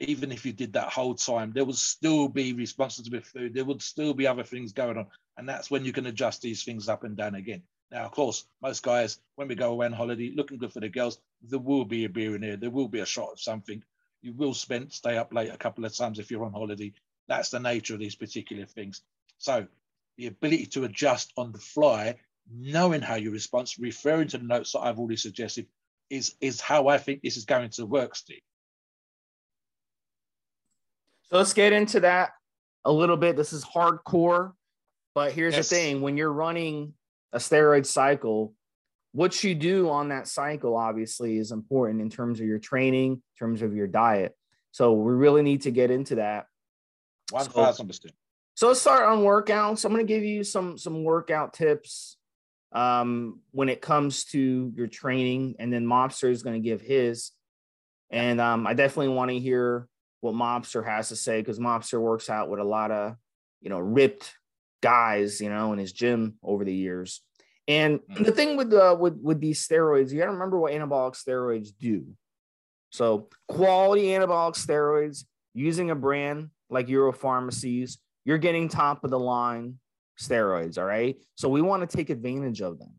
[0.00, 3.54] Even if you did that whole time, there would still be responses with food.
[3.54, 5.06] There would still be other things going on.
[5.38, 7.62] And that's when you can adjust these things up and down again.
[7.90, 10.88] Now, of course, most guys, when we go away on holiday, looking good for the
[10.88, 12.56] girls, there will be a beer in here.
[12.56, 13.82] There will be a shot of something.
[14.22, 16.92] You will spend stay up late a couple of times if you're on holiday.
[17.28, 19.02] That's the nature of these particular things.
[19.38, 19.66] So
[20.16, 22.16] the ability to adjust on the fly
[22.52, 25.66] knowing how you respond, referring to the notes that I've already suggested,
[26.10, 28.40] is, is how I think this is going to work, Steve.
[31.28, 32.30] So let's get into that
[32.84, 33.36] a little bit.
[33.36, 34.52] This is hardcore,
[35.14, 35.68] but here's yes.
[35.68, 36.92] the thing when you're running
[37.32, 38.54] a steroid cycle,
[39.12, 43.20] what you do on that cycle obviously is important in terms of your training, in
[43.38, 44.36] terms of your diet.
[44.70, 46.46] So we really need to get into that.
[47.30, 48.14] One One thousand percent.
[48.54, 49.84] So let's start on workouts.
[49.84, 52.18] I'm going to give you some some workout tips
[52.72, 57.32] um, when it comes to your training, and then Mobster is going to give his.
[58.10, 59.88] And um, I definitely want to hear
[60.20, 63.16] what Mobster has to say because Mobster works out with a lot of,
[63.60, 64.34] you know, ripped
[64.82, 67.22] guys, you know, in his gym over the years.
[67.68, 68.24] And mm.
[68.24, 71.70] the thing with uh, with with these steroids, you got to remember what anabolic steroids
[71.78, 72.06] do.
[72.90, 75.24] So quality anabolic steroids
[75.54, 79.78] using a brand like Europharmacies, you're getting top of the line
[80.20, 80.78] steroids.
[80.78, 81.16] All right.
[81.34, 82.92] So we want to take advantage of them.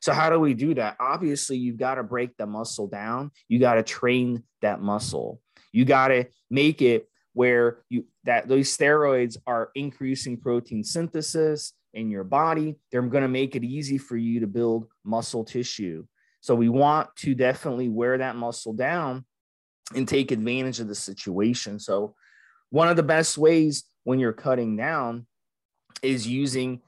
[0.00, 0.96] So, how do we do that?
[0.98, 3.30] Obviously, you've got to break the muscle down.
[3.48, 5.40] You got to train that muscle.
[5.72, 11.74] You got to make it where you that those steroids are increasing protein synthesis.
[11.92, 12.76] in your body.
[12.90, 16.06] They're going to make it easy for you to build muscle tissue.
[16.40, 19.24] So we want to definitely wear that muscle down
[19.94, 21.80] and take advantage of the situation.
[21.80, 22.14] So
[22.70, 25.26] one of the best ways when you're cutting down
[26.02, 26.80] is using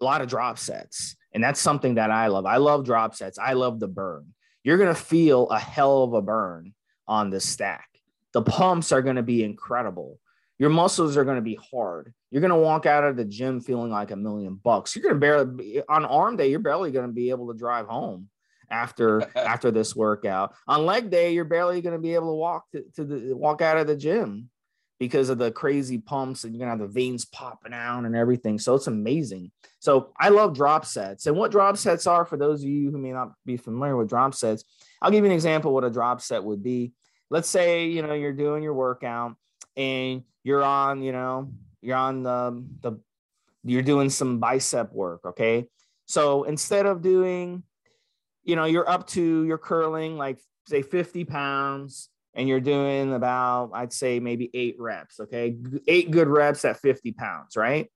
[0.00, 1.16] a lot of drop sets.
[1.32, 2.46] And that's something that I love.
[2.46, 3.38] I love drop sets.
[3.38, 4.34] I love the burn.
[4.64, 6.74] You're going to feel a hell of a burn
[7.06, 7.88] on the stack.
[8.32, 10.18] The pumps are going to be incredible.
[10.58, 12.12] Your muscles are going to be hard.
[12.30, 14.94] You're going to walk out of the gym feeling like a million bucks.
[14.94, 17.86] You're going to barely on arm day, you're barely going to be able to drive
[17.86, 18.28] home
[18.70, 20.54] after after this workout.
[20.66, 23.62] On leg day, you're barely going to be able to walk to, to the walk
[23.62, 24.50] out of the gym
[24.98, 28.58] because of the crazy pumps and you're gonna have the veins popping out and everything.
[28.58, 29.52] So it's amazing.
[29.78, 31.26] So I love drop sets.
[31.26, 34.08] And what drop sets are for those of you who may not be familiar with
[34.08, 34.64] drop sets,
[35.00, 36.92] I'll give you an example what a drop set would be.
[37.30, 39.36] Let's say you know you're doing your workout
[39.76, 42.98] and you're on, you know, you're on the the
[43.64, 45.66] you're doing some bicep work, okay?
[46.06, 47.62] So instead of doing,
[48.42, 52.08] you know, you're up to you're curling like say 50 pounds
[52.38, 55.56] and you're doing about, I'd say maybe eight reps, okay?
[55.88, 57.90] Eight good reps at 50 pounds, right?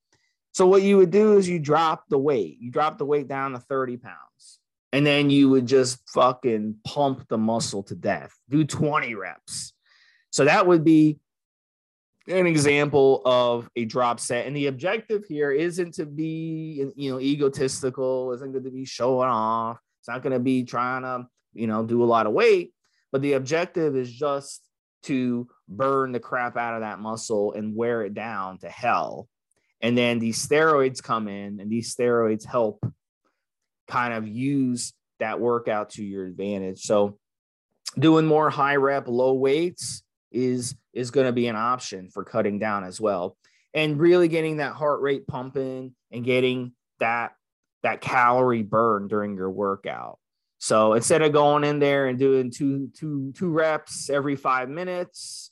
[0.53, 2.59] So what you would do is you drop the weight.
[2.61, 4.59] You drop the weight down to 30 pounds.
[4.93, 8.37] And then you would just fucking pump the muscle to death.
[8.51, 9.75] Do 20 reps.
[10.31, 11.21] So that would be
[12.27, 14.47] an example of a drop set.
[14.47, 19.29] And the objective here isn't to be, you know, egotistical, isn't going to be showing
[19.29, 19.79] off.
[20.01, 22.75] It's not going to be trying to, you know, do a lot of weight,
[23.13, 24.67] but the objective is just
[25.05, 29.29] to burn the crap out of that muscle and wear it down to hell.
[29.81, 32.85] And then these steroids come in and these steroids help
[33.89, 36.83] kind of use that workout to your advantage.
[36.83, 37.19] So
[37.99, 42.59] doing more high rep, low weights is is going to be an option for cutting
[42.59, 43.37] down as well
[43.75, 47.33] and really getting that heart rate pumping and getting that
[47.83, 50.19] that calorie burn during your workout
[50.63, 55.51] so instead of going in there and doing two two two reps every five minutes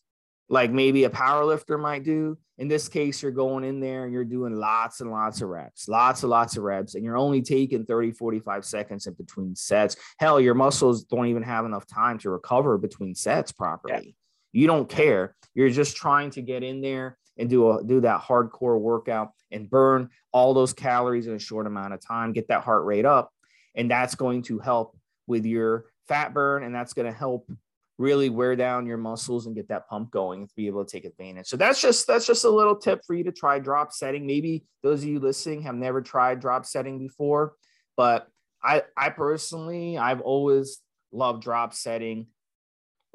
[0.49, 4.13] like maybe a power lifter might do in this case you're going in there and
[4.13, 7.43] you're doing lots and lots of reps lots and lots of reps and you're only
[7.43, 12.19] taking 30 45 seconds in between sets hell your muscles don't even have enough time
[12.19, 14.17] to recover between sets properly
[14.53, 15.37] you don't care.
[15.55, 19.69] You're just trying to get in there and do a do that hardcore workout and
[19.69, 23.33] burn all those calories in a short amount of time, get that heart rate up.
[23.75, 24.97] And that's going to help
[25.31, 27.51] with your fat burn and that's going to help
[27.97, 31.05] really wear down your muscles and get that pump going to be able to take
[31.05, 31.47] advantage.
[31.47, 34.27] So that's just that's just a little tip for you to try drop setting.
[34.27, 37.55] Maybe those of you listening have never tried drop setting before,
[37.97, 38.27] but
[38.63, 40.81] I I personally I've always
[41.13, 42.27] loved drop setting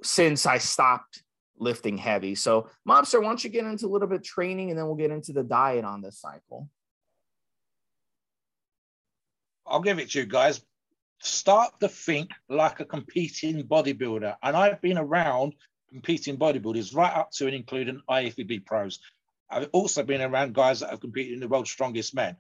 [0.04, 1.24] since I stopped
[1.58, 2.36] lifting heavy.
[2.36, 4.96] So, Mobster, why don't you get into a little bit of training and then we'll
[4.96, 6.70] get into the diet on this cycle?
[9.66, 10.62] I'll give it to you guys.
[11.26, 14.36] Start to think like a competing bodybuilder.
[14.44, 15.56] And I've been around
[15.90, 19.00] competing bodybuilders right up to and including IFBB pros.
[19.50, 22.38] I've also been around guys that have competed in the world's strongest men.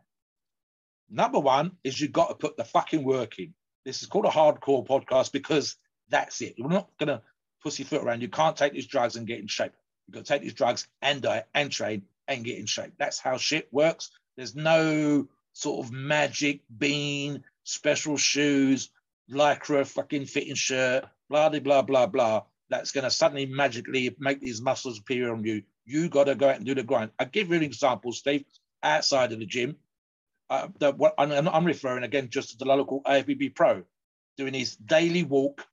[1.10, 3.54] Number one is you've got to put the fucking work in.
[3.86, 5.78] This is called a hardcore podcast because
[6.10, 6.56] that's it.
[6.60, 7.22] We're not going to
[7.64, 8.22] pussyfoot around.
[8.22, 9.74] You can't take these drugs and get in shape.
[10.08, 12.94] You've got to take these drugs and diet and train and get in shape.
[12.98, 14.12] That's how shit works.
[14.36, 18.90] There's no sort of magic bean, special shoes,
[19.30, 22.44] lycra fucking fitting shirt, blah, blah, blah, blah, blah.
[22.70, 25.64] That's going to suddenly magically make these muscles appear on you.
[25.86, 27.12] You got to go out and do the grind.
[27.20, 28.46] I'll give you an example, Steve,
[28.82, 29.76] outside of the gym.
[30.50, 33.84] Uh, the, what, I'm, I'm referring again just to the local IFBB Pro
[34.38, 35.66] doing his daily walk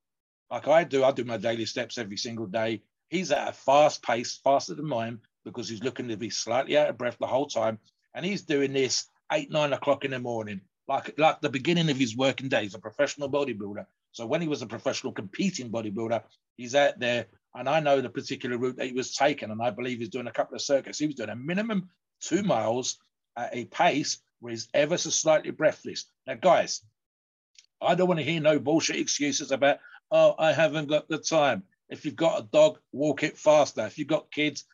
[0.50, 1.04] like I do.
[1.04, 2.82] I do my daily steps every single day.
[3.08, 6.88] He's at a fast pace, faster than mine, because he's looking to be slightly out
[6.88, 7.78] of breath the whole time.
[8.14, 11.96] And he's doing this eight, nine o'clock in the morning, like, like the beginning of
[11.96, 12.62] his working day.
[12.62, 13.86] He's a professional bodybuilder.
[14.12, 16.22] So when he was a professional competing bodybuilder,
[16.56, 17.26] he's out there.
[17.54, 19.50] And I know the particular route that he was taking.
[19.50, 20.98] And I believe he's doing a couple of circuits.
[20.98, 21.90] He was doing a minimum
[22.20, 22.98] two miles
[23.36, 26.06] at a pace where he's ever so slightly breathless.
[26.26, 26.82] Now, guys,
[27.80, 29.78] I don't want to hear no bullshit excuses about,
[30.10, 31.62] oh, I haven't got the time.
[31.88, 33.86] If you've got a dog, walk it faster.
[33.86, 34.64] If you've got kids,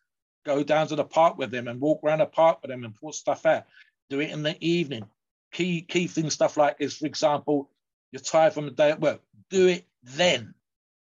[0.46, 2.94] go down to the park with them and walk around the park with them and
[2.94, 3.64] put stuff out.
[4.08, 5.04] Do it in the evening.
[5.52, 6.96] Key key things, stuff like this.
[6.98, 7.70] For example,
[8.12, 9.20] you're tired from the day at work.
[9.50, 10.54] Do it then.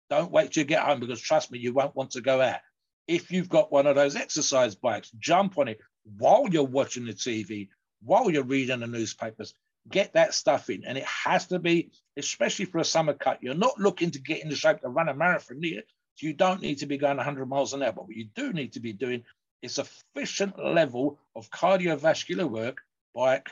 [0.09, 2.61] Don't wait till you get home because trust me, you won't want to go out.
[3.07, 5.81] If you've got one of those exercise bikes, jump on it
[6.19, 7.69] while you're watching the TV,
[8.03, 9.55] while you're reading the newspapers
[9.89, 10.85] get that stuff in.
[10.85, 14.43] And it has to be, especially for a summer cut, you're not looking to get
[14.43, 15.83] into shape to run a marathon here.
[16.17, 17.93] So you don't need to be going 100 miles an hour.
[17.93, 19.25] But what you do need to be doing
[19.63, 22.79] is sufficient level of cardiovascular work,
[23.15, 23.51] bike,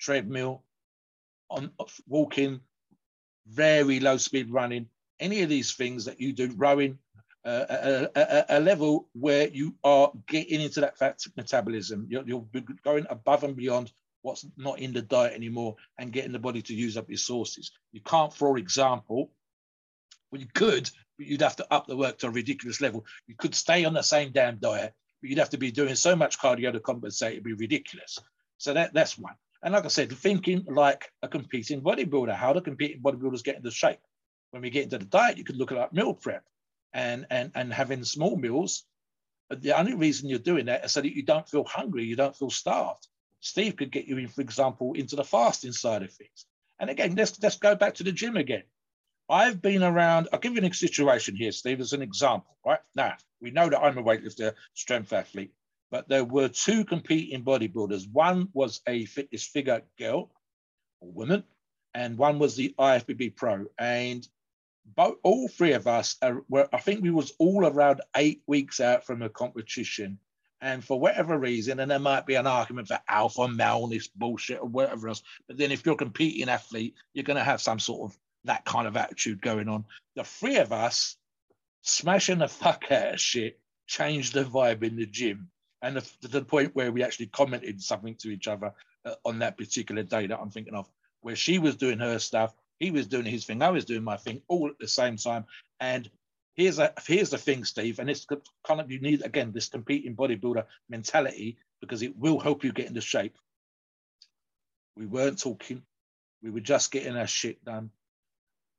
[0.00, 0.64] treadmill,
[1.50, 1.70] on
[2.08, 2.60] walking,
[3.46, 4.86] very low speed running,
[5.18, 6.98] any of these things that you do, rowing,
[7.44, 12.06] uh, a, a, a, level where you are getting into that fat metabolism.
[12.08, 12.46] You're, you're
[12.84, 13.92] going above and beyond
[14.22, 17.70] what's not in the diet anymore and getting the body to use up your sources.
[17.92, 19.30] You can't, for example,
[20.30, 23.06] well, you could, but you'd have to up the work to a ridiculous level.
[23.26, 26.14] You could stay on the same damn diet, but you'd have to be doing so
[26.14, 28.18] much cardio to compensate, it'd be ridiculous.
[28.58, 29.34] So that, that's one.
[29.62, 33.70] And like I said, thinking like a competing bodybuilder, how do competing bodybuilders get into
[33.70, 33.98] shape?
[34.50, 36.44] When we get into the diet, you could look at like meal prep
[36.92, 38.84] and, and, and having small meals.
[39.50, 42.36] The only reason you're doing that is so that you don't feel hungry, you don't
[42.36, 43.06] feel starved.
[43.40, 46.46] Steve could get you in, for example, into the fasting side of things.
[46.78, 48.64] And again, let's, let's go back to the gym again.
[49.28, 52.80] I've been around, I'll give you a situation here, Steve, as an example, right?
[52.96, 55.52] Now, we know that I'm a weightlifter, strength athlete
[55.90, 58.10] but there were two competing bodybuilders.
[58.10, 60.30] One was a fitness figure girl
[61.00, 61.44] or woman,
[61.94, 63.66] and one was the IFBB pro.
[63.78, 64.26] And
[64.96, 68.80] both, all three of us are, were, I think we was all around eight weeks
[68.80, 70.18] out from a competition.
[70.62, 74.60] And for whatever reason, and there might be an argument for alpha male, this bullshit
[74.60, 75.22] or whatever else.
[75.48, 78.64] But then if you're a competing athlete, you're going to have some sort of that
[78.66, 79.86] kind of attitude going on.
[80.16, 81.16] The three of us
[81.82, 85.48] smashing the fuck out of shit changed the vibe in the gym
[85.82, 88.72] and the, point where we actually commented something to each other
[89.04, 90.88] uh, on that particular day that I'm thinking of,
[91.22, 94.16] where she was doing her stuff, he was doing his thing, I was doing my
[94.16, 95.44] thing, all at the same time.
[95.80, 96.10] And
[96.54, 98.26] here's a here's the thing, Steve, and it's
[98.66, 102.88] kind of you need again this competing bodybuilder mentality because it will help you get
[102.88, 103.36] into shape.
[104.96, 105.82] We weren't talking,
[106.42, 107.90] we were just getting our shit done.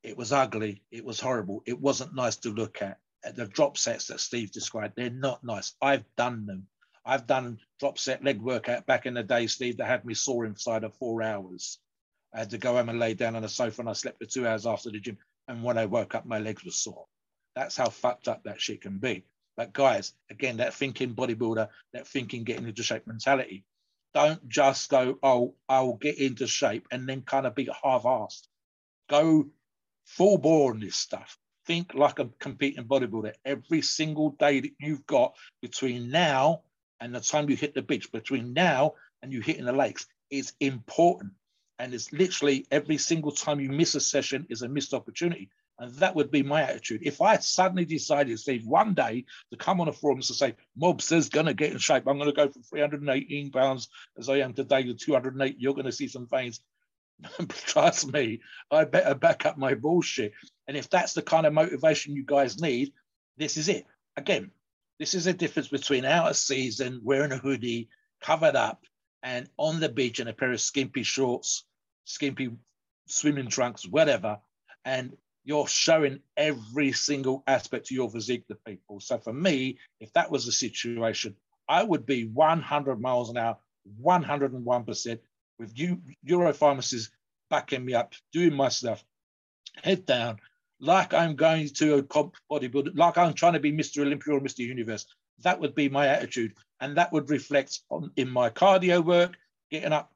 [0.04, 3.00] It was ugly, it was horrible, it wasn't nice to look at.
[3.36, 5.76] The drop sets that Steve described, they're not nice.
[5.80, 6.68] I've done them.
[7.06, 10.46] I've done drop set leg workout back in the day, Steve, that had me sore
[10.46, 11.80] inside of four hours.
[12.34, 14.26] I had to go home and lay down on the sofa and I slept for
[14.26, 15.18] two hours after the gym.
[15.48, 17.08] And when I woke up, my legs were sore.
[17.56, 19.26] That's how fucked up that shit can be.
[19.58, 23.66] But guys, again, that thinking bodybuilder, that thinking getting into shape mentality.
[24.14, 28.48] Don't just go, oh, I'll get into shape and then kind of be half-assed.
[29.10, 29.50] Go
[30.06, 31.38] full bore on this stuff.
[31.66, 36.62] Think like a competing bodybuilder every single day that you've got between now
[37.02, 40.54] and the time you hit the beach between now and you hitting the lakes is
[40.60, 41.34] important.
[41.80, 45.50] And it's literally every single time you miss a session is a missed opportunity.
[45.80, 47.02] And that would be my attitude.
[47.04, 51.30] If I suddenly decided, say, one day to come on a forum to say, Mobster's
[51.30, 54.54] going to get in shape, I'm going to go from 318 pounds as I am
[54.54, 56.62] today to 208, you're going to see some veins.
[57.50, 60.34] Trust me, I better back up my bullshit.
[60.68, 62.94] And if that's the kind of motivation you guys need,
[63.38, 63.86] this is it.
[64.18, 64.52] Again,
[65.02, 67.90] this is a difference between of season, wearing a hoodie,
[68.22, 68.86] covered up,
[69.24, 71.66] and on the beach in a pair of skimpy shorts,
[72.06, 72.52] skimpy
[73.08, 74.38] swimming trunks, whatever,
[74.86, 79.00] and you're showing every single aspect of your physique to people.
[79.00, 81.36] So for me, if that was the situation,
[81.68, 83.58] I would be 100 miles an hour,
[84.04, 85.20] 101%
[85.58, 87.10] with you, Europharmacists
[87.50, 89.04] backing me up, doing my stuff,
[89.84, 90.38] head down,
[90.82, 94.02] like I'm going to a comp bodybuilder, like I'm trying to be Mr.
[94.02, 94.60] Olympia or Mr.
[94.60, 95.06] Universe.
[95.44, 96.56] That would be my attitude.
[96.82, 99.38] And that would reflect on in my cardio work,
[99.70, 100.12] getting up,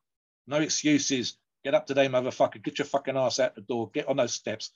[0.47, 4.17] no excuses, get up today, motherfucker, get your fucking ass out the door, get on
[4.17, 4.71] those steps,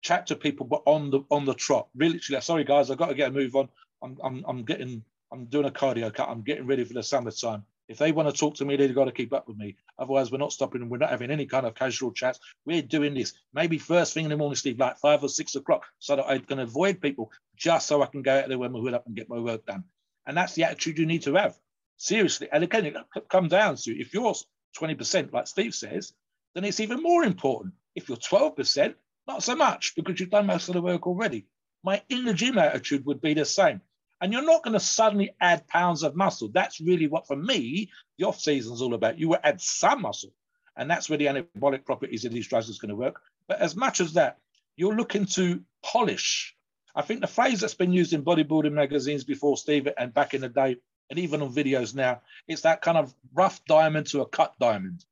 [0.00, 1.88] chat to people, but on the on the trot.
[1.96, 3.68] Really, sorry guys, I've got to get a move on.
[4.00, 6.28] I'm I'm I'm getting I'm doing a cardio cut.
[6.28, 7.64] I'm getting ready for the summertime.
[7.92, 9.76] If they want to talk to me, they've got to keep up with me.
[9.98, 12.40] Otherwise, we're not stopping and we're not having any kind of casual chats.
[12.64, 15.84] We're doing this maybe first thing in the morning, Steve, like five or six o'clock,
[15.98, 18.78] so that I can avoid people just so I can go out there with my
[18.78, 19.84] hood up and get my work done.
[20.24, 21.54] And that's the attitude you need to have.
[21.98, 22.48] Seriously.
[22.50, 22.96] And again, it
[23.28, 24.34] comes down to if you're
[24.80, 26.14] 20%, like Steve says,
[26.54, 27.74] then it's even more important.
[27.94, 28.94] If you're 12%,
[29.28, 31.44] not so much because you've done most of the work already.
[31.84, 33.82] My in the gym attitude would be the same.
[34.22, 36.48] And you're not going to suddenly add pounds of muscle.
[36.48, 39.18] That's really what, for me, the off season is all about.
[39.18, 40.32] You will add some muscle.
[40.76, 43.20] And that's where the anabolic properties of these drugs is going to work.
[43.48, 44.38] But as much as that,
[44.76, 46.54] you're looking to polish.
[46.94, 50.40] I think the phrase that's been used in bodybuilding magazines before, Steve, and back in
[50.40, 50.76] the day,
[51.10, 55.04] and even on videos now, it's that kind of rough diamond to a cut diamond.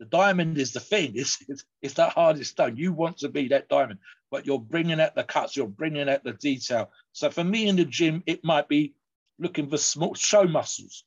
[0.00, 1.12] The diamond is the thing.
[1.16, 2.78] It's, it's, it's that hardest stone.
[2.78, 3.98] You want to be that diamond,
[4.30, 5.56] but you're bringing out the cuts.
[5.56, 6.90] You're bringing out the detail.
[7.12, 8.94] So for me in the gym, it might be
[9.38, 11.04] looking for small show muscles,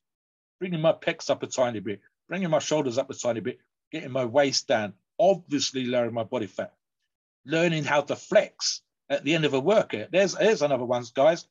[0.59, 3.59] bringing my pecs up a tiny bit, bringing my shoulders up a tiny bit,
[3.91, 6.73] getting my waist down, obviously lowering my body fat,
[7.45, 10.11] learning how to flex at the end of a workout.
[10.11, 11.45] There's, there's another one, guys.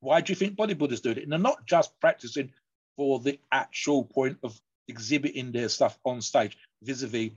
[0.00, 1.18] Why do you think bodybuilders do it?
[1.18, 2.52] And they're not just practicing
[2.96, 6.58] for the actual point of exhibiting their stuff on stage.
[6.82, 7.30] vis-a-vis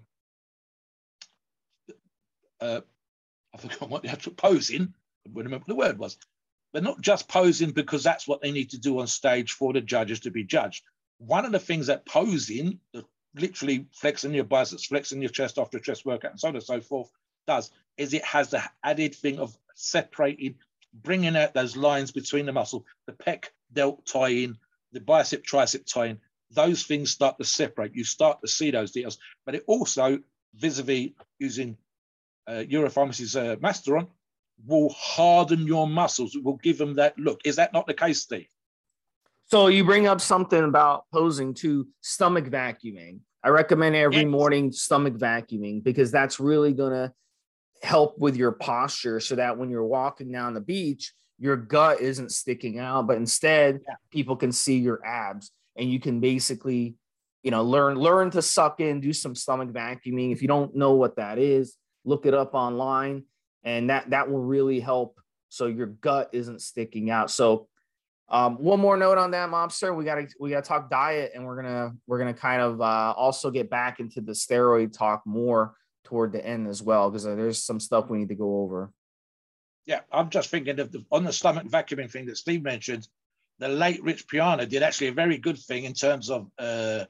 [2.59, 2.81] uh,
[3.57, 4.93] I forgot what the actual posing.
[5.25, 6.17] I wouldn't remember the word was.
[6.73, 9.81] But not just posing because that's what they need to do on stage for the
[9.81, 10.83] judges to be judged.
[11.17, 12.79] One of the things that posing,
[13.35, 16.63] literally flexing your biceps, flexing your chest after a chest workout, and so on and
[16.63, 17.09] so forth,
[17.47, 20.55] does is it has the added thing of separating,
[20.93, 24.57] bringing out those lines between the muscle, the pec delt tie-in,
[24.91, 26.19] the bicep tricep tie-in.
[26.51, 27.95] Those things start to separate.
[27.95, 30.19] You start to see those details, but it also
[30.53, 31.77] vis-a-vis using
[32.47, 34.07] uh, Europharmacy's uh, Masteron
[34.65, 36.35] will harden your muscles.
[36.35, 37.41] It will give them that look.
[37.45, 38.47] Is that not the case, Steve?
[39.45, 43.19] So you bring up something about posing to stomach vacuuming.
[43.43, 44.25] I recommend every yes.
[44.25, 47.13] morning stomach vacuuming because that's really going to
[47.81, 52.31] help with your posture so that when you're walking down the beach, your gut isn't
[52.31, 53.95] sticking out, but instead yeah.
[54.11, 56.95] people can see your abs and you can basically,
[57.43, 60.33] you know, learn learn to suck in, do some stomach vacuuming.
[60.33, 61.77] If you don't know what that is,
[62.07, 63.23] look it up online
[63.63, 67.31] and that that will really help so your gut isn't sticking out.
[67.31, 67.67] So
[68.29, 69.95] um, one more note on that, mobster.
[69.95, 73.51] We gotta we gotta talk diet, and we're gonna we're gonna kind of uh, also
[73.51, 77.79] get back into the steroid talk more toward the end as well because there's some
[77.79, 78.91] stuff we need to go over.
[79.85, 83.07] Yeah, I'm just thinking of the, on the stomach vacuuming thing that Steve mentioned.
[83.59, 87.05] The late Rich Piana did actually a very good thing in terms of uh,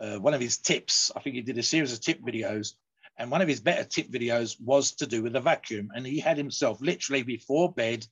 [0.00, 1.10] uh, one of his tips.
[1.16, 2.74] I think he did a series of tip videos,
[3.18, 5.90] and one of his better tip videos was to do with the vacuum.
[5.94, 8.06] And he had himself literally before bed.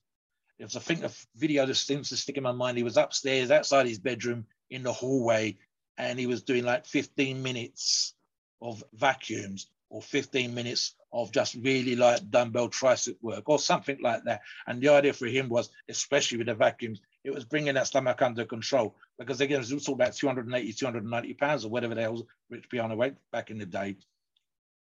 [0.59, 2.79] It was, I think, a video that seems to stick in my mind.
[2.79, 5.59] He was upstairs outside his bedroom in the hallway,
[5.99, 8.15] and he was doing like 15 minutes
[8.63, 14.25] of vacuums or 15 minutes of just really like dumbbell tricep work or something like
[14.25, 14.41] that.
[14.67, 18.21] And the idea for him was, especially with the vacuums, it was bringing that stomach
[18.23, 22.27] under control because again, it was all about 280, 290 pounds or whatever the hell
[22.51, 23.97] Rich Piana weight back in the day.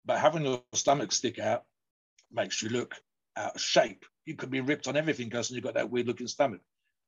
[0.05, 1.65] But having your stomach stick out
[2.33, 2.95] makes you look
[3.37, 4.05] out of shape.
[4.27, 6.61] You could be ripped on everything because you've got that weird looking stomach.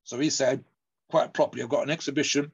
[0.03, 0.63] So he said,
[1.09, 2.51] quite properly, I've got an exhibition,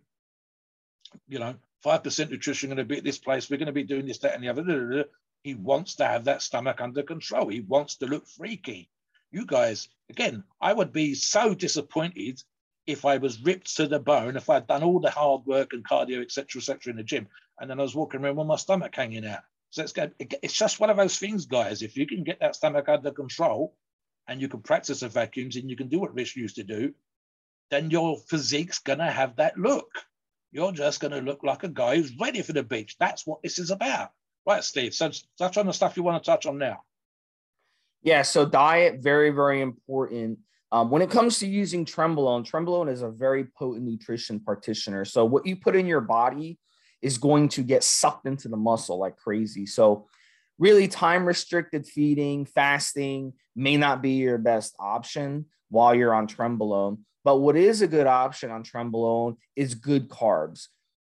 [1.27, 3.49] you know, 5% nutrition going to be at this place.
[3.49, 5.05] We're going to be doing this, that, and the other.
[5.43, 7.49] He wants to have that stomach under control.
[7.49, 8.89] He wants to look freaky.
[9.31, 12.41] You guys, again, I would be so disappointed
[12.85, 15.87] if I was ripped to the bone, if I'd done all the hard work and
[15.87, 17.27] cardio, etc., etc., in the gym,
[17.59, 19.43] and then I was walking around with my stomach hanging out.
[19.74, 20.13] So it's good.
[20.19, 21.82] It's just one of those things, guys.
[21.82, 23.76] If you can get that stomach under control,
[24.28, 26.93] and you can practice the vacuums, and you can do what Rich used to do,
[27.71, 29.89] then your physique's gonna have that look.
[30.51, 32.97] You're just gonna look like a guy who's ready for the beach.
[32.99, 34.11] That's what this is about.
[34.45, 34.93] Right, Steve.
[34.93, 35.09] So
[35.39, 36.84] touch on the stuff you want to touch on now.
[38.03, 38.21] Yeah.
[38.21, 40.38] So diet, very, very important.
[40.71, 45.03] Um, when it comes to using Trenbolone, Trenbolone is a very potent nutrition partitioner.
[45.03, 46.59] So what you put in your body
[47.03, 49.65] is going to get sucked into the muscle like crazy.
[49.65, 50.07] So
[50.57, 56.99] really time restricted feeding, fasting may not be your best option while you're on Trenbolone.
[57.25, 60.67] But what is a good option on Trenbolone is good carbs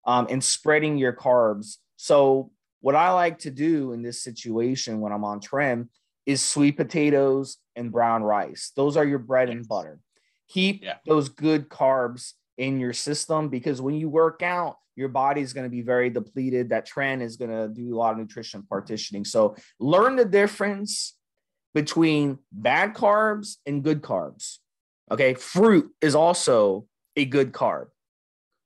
[0.05, 1.75] um, and spreading your carbs.
[1.97, 5.89] So what I like to do in this situation when I'm on Tren
[6.25, 8.71] is sweet potatoes and brown rice.
[8.75, 9.99] Those are your bread and butter.
[10.47, 10.95] Keep yeah.
[11.05, 15.65] those good carbs in your system because when you work out, your body is going
[15.65, 16.69] to be very depleted.
[16.69, 19.25] That Tren is going to do a lot of nutrition partitioning.
[19.25, 21.15] So learn the difference
[21.73, 24.57] between bad carbs and good carbs.
[25.09, 25.33] Okay.
[25.33, 26.85] Fruit is also
[27.15, 27.87] a good carb.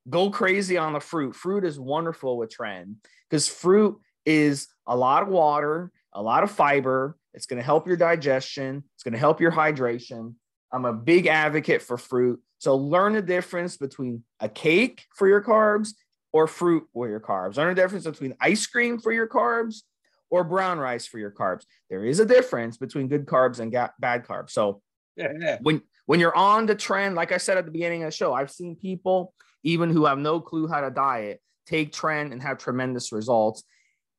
[0.09, 1.35] Go crazy on the fruit.
[1.35, 2.95] Fruit is wonderful with Tren
[3.29, 7.17] because fruit is a lot of water, a lot of fiber.
[7.33, 8.83] It's going to help your digestion.
[8.95, 10.35] It's going to help your hydration.
[10.71, 12.39] I'm a big advocate for fruit.
[12.59, 15.93] So learn the difference between a cake for your carbs
[16.35, 17.55] or fruit for your carbs.
[17.55, 19.83] Learn the difference between ice cream for your carbs
[20.29, 21.63] or brown rice for your carbs.
[21.89, 24.49] There is a difference between good carbs and bad carbs.
[24.49, 24.81] So
[25.15, 25.57] yeah, yeah.
[25.61, 28.33] when when you're on the Tren, like I said at the beginning of the show,
[28.33, 29.33] I've seen people
[29.63, 33.63] even who have no clue how to diet take Tren and have tremendous results.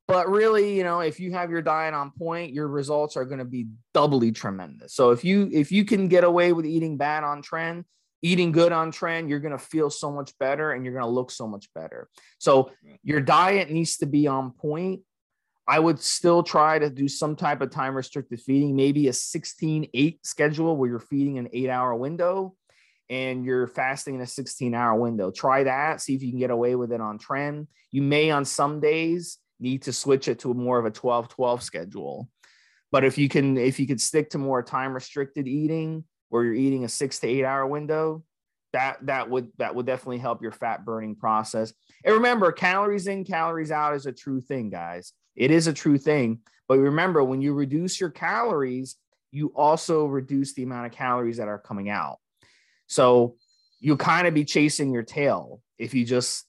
[0.09, 3.41] But really, you know, if you have your diet on point, your results are going
[3.41, 4.95] to be doubly tremendous.
[4.95, 7.85] So if you if you can get away with eating bad on Tren,
[8.23, 11.11] eating good on Tren, you're going to feel so much better and you're going to
[11.11, 12.09] look so much better.
[12.39, 12.71] So
[13.03, 15.01] your diet needs to be on point.
[15.69, 19.89] I would still try to do some type of time restricted feeding, maybe a 16
[19.93, 22.55] 8 schedule where you're feeding an eight hour window
[23.11, 25.31] and you're fasting in a 16 hour window.
[25.31, 27.67] Try that, see if you can get away with it on Tren.
[27.91, 31.62] You may on some days need to switch it to more of a 12 12
[31.62, 32.29] schedule.
[32.93, 36.55] But if you can, if you could stick to more time restricted eating where you're
[36.55, 38.24] eating a six to eight hour window,
[38.72, 41.72] that that would that would definitely help your fat burning process.
[42.05, 45.12] And remember, calories in, calories out is a true thing, guys.
[45.35, 46.41] It is a true thing.
[46.68, 48.97] But remember, when you reduce your calories,
[49.31, 52.18] you also reduce the amount of calories that are coming out.
[52.87, 53.37] So
[53.81, 56.47] you kind of be chasing your tail if you just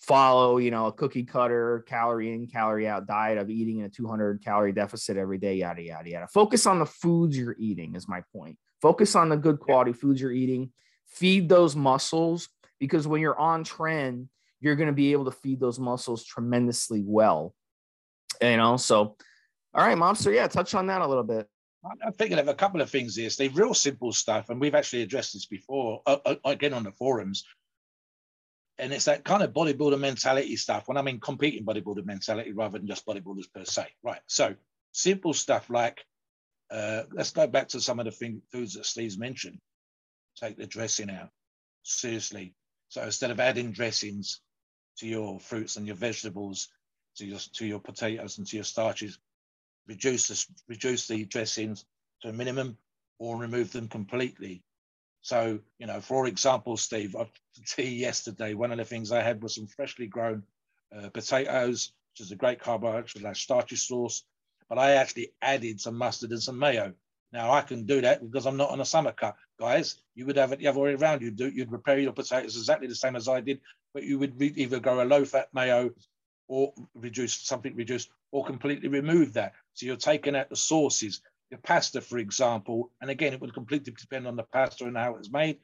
[0.00, 3.88] follow, you know, a cookie cutter, calorie in, calorie out diet of eating in a
[3.88, 6.26] 200 calorie deficit every day, yada, yada, yada.
[6.28, 8.58] Focus on the foods you're eating, is my point.
[8.80, 10.72] Focus on the good quality foods you're eating.
[11.06, 14.28] Feed those muscles because when you're on Tren,
[14.60, 17.54] you're going to be able to feed those muscles tremendously well.
[18.40, 19.16] You know, so
[19.72, 21.48] all right, Mobster, yeah, touch on that a little bit.
[22.04, 23.56] I'm thinking of a couple of things here, Steve.
[23.56, 27.44] Real simple stuff, and we've actually addressed this before, uh, uh, again on the forums.
[28.78, 30.88] And it's that kind of bodybuilder mentality stuff.
[30.88, 33.86] When I mean competing bodybuilder mentality, rather than just bodybuilders per se.
[34.02, 34.20] Right.
[34.26, 34.54] So
[34.92, 36.04] simple stuff like,
[36.70, 39.58] uh, let's go back to some of the thing, foods that Steve's mentioned.
[40.36, 41.30] Take the dressing out.
[41.82, 42.54] Seriously.
[42.88, 44.40] So instead of adding dressings
[44.98, 46.68] to your fruits and your vegetables,
[47.16, 49.18] to your to your potatoes and to your starches,
[49.86, 51.84] reduce the, reduce the dressings
[52.22, 52.76] to a minimum
[53.18, 54.62] or remove them completely.
[55.22, 57.26] So, you know, for example, Steve, I
[57.66, 60.44] tea yesterday, one of the things I had was some freshly grown
[60.96, 64.24] uh, potatoes, which is a great carbohydrate, like starchy sauce,
[64.70, 66.94] but I actually added some mustard and some mayo.
[67.32, 69.96] Now I can do that because I'm not on a summer cut, guys.
[70.14, 71.20] You would have it the other way around.
[71.20, 73.60] You'd do, you'd prepare your potatoes exactly the same as I did,
[73.92, 75.90] but you would either go a low-fat mayo
[76.48, 79.52] or reduce something reduced or completely remove that.
[79.74, 81.20] So you're taking out the sauces.
[81.50, 85.16] Your pasta, for example, and again, it would completely depend on the pasta and how
[85.16, 85.58] it's made.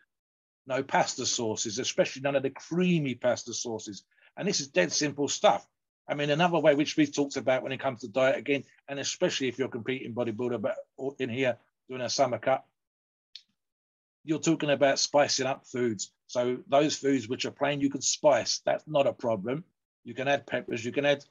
[0.67, 4.05] No pasta sauces, especially none of the creamy pasta sauces.
[4.37, 5.65] And this is dead simple stuff.
[6.09, 8.99] I mean, another way which we've talked about when it comes to diet again, and
[8.99, 10.77] especially if you're competing bodybuilder, but
[11.19, 11.57] in here
[11.89, 12.65] doing a summer cut,
[14.25, 16.11] you're talking about spicing up foods.
[16.27, 18.61] So those foods which are plain, you can spice.
[18.65, 19.65] That's not a problem.
[20.05, 21.25] You can add peppers, you can add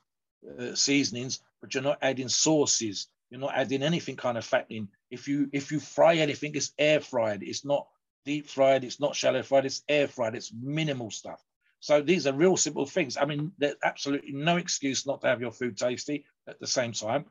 [0.59, 3.07] uh, seasonings, but you're not adding sauces.
[3.29, 4.89] You're not adding anything kind of fattening.
[5.09, 7.43] If you if you fry anything, it's air fried.
[7.43, 7.87] It's not
[8.23, 8.83] deep fried.
[8.83, 9.65] It's not shallow fried.
[9.65, 10.35] It's air fried.
[10.35, 11.43] It's minimal stuff.
[11.85, 13.15] So these are real simple things.
[13.15, 16.93] I mean, there's absolutely no excuse not to have your food tasty at the same
[16.93, 17.25] time.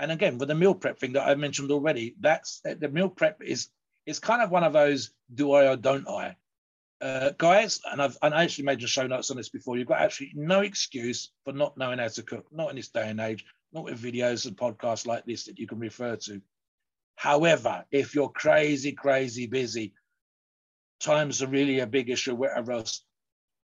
[0.00, 3.40] And again, with the meal prep thing that I mentioned already, that's the meal prep
[3.40, 3.68] is
[4.04, 6.34] is kind of one of those do I or don't I
[7.00, 9.76] uh, guys, and I've and I actually made the show notes on this before.
[9.76, 13.08] You've got absolutely no excuse for not knowing how to cook, not in this day
[13.08, 16.42] and age, not with videos and podcasts like this that you can refer to.
[17.14, 19.94] However, if you're crazy, crazy busy,
[20.98, 22.34] times are really a big issue.
[22.34, 23.04] Whatever else,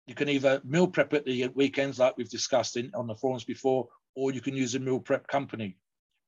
[0.09, 3.45] you can either meal prep at the weekends, like we've discussed in on the forums
[3.45, 5.77] before, or you can use a meal prep company,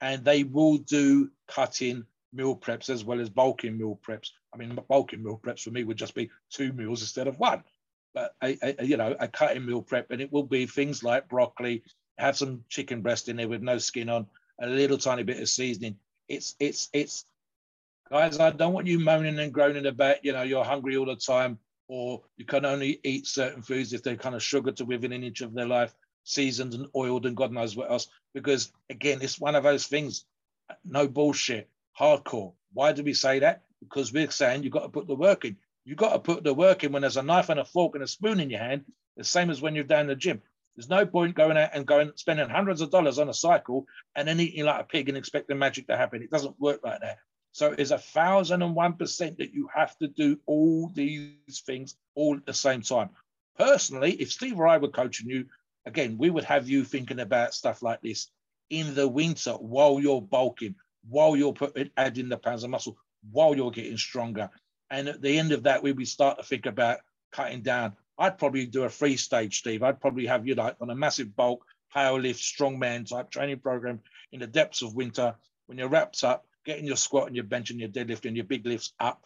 [0.02, 4.28] and they will do cutting meal preps as well as bulking meal preps.
[4.54, 7.64] I mean, bulking meal preps for me would just be two meals instead of one.
[8.12, 11.30] But a, a, you know, a cutting meal prep, and it will be things like
[11.30, 11.82] broccoli,
[12.18, 14.26] have some chicken breast in there with no skin on,
[14.60, 15.96] a little tiny bit of seasoning.
[16.28, 17.24] It's it's it's
[18.10, 18.38] guys.
[18.38, 21.58] I don't want you moaning and groaning about you know you're hungry all the time,
[21.90, 25.24] or you can only eat certain foods if they're kind of sugar to within an
[25.24, 28.06] inch of their life, seasoned and oiled and God knows what else.
[28.32, 30.24] Because again, it's one of those things.
[30.84, 31.68] No bullshit
[31.98, 32.52] hardcore.
[32.74, 33.64] Why do we say that?
[33.80, 35.56] Because we're saying you've got to put the work in.
[35.84, 38.04] You've got to put the work in when there's a knife and a fork and
[38.04, 38.84] a spoon in your hand,
[39.16, 40.40] the same as when you're down the gym.
[40.76, 44.28] There's no point going out and going spending hundreds of dollars on a cycle and
[44.28, 46.22] then eating like a pig and expecting magic to happen.
[46.22, 47.18] It doesn't work like that.
[47.52, 51.96] So it's a thousand and one percent that you have to do all these things
[52.14, 53.10] all at the same time.
[53.58, 55.46] Personally, if Steve or I were coaching you,
[55.84, 58.30] again, we would have you thinking about stuff like this
[58.70, 60.76] in the winter while you're bulking,
[61.08, 62.96] while you're putting adding the pounds of muscle,
[63.30, 64.48] while you're getting stronger.
[64.90, 67.00] And at the end of that, we would start to think about
[67.32, 67.96] cutting down.
[68.18, 69.82] I'd probably do a free stage, Steve.
[69.82, 74.00] I'd probably have you like on a massive bulk, power lift, strongman type training program
[74.32, 75.34] in the depths of winter
[75.66, 78.44] when you're wrapped up, getting your squat and your bench and your deadlift and your
[78.44, 79.24] big lifts up.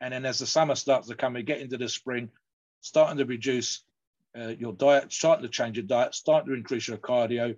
[0.00, 2.30] And then as the summer starts to come, we get into the spring,
[2.80, 3.82] starting to reduce
[4.38, 7.56] uh, your diet, starting to change your diet, starting to increase your cardio,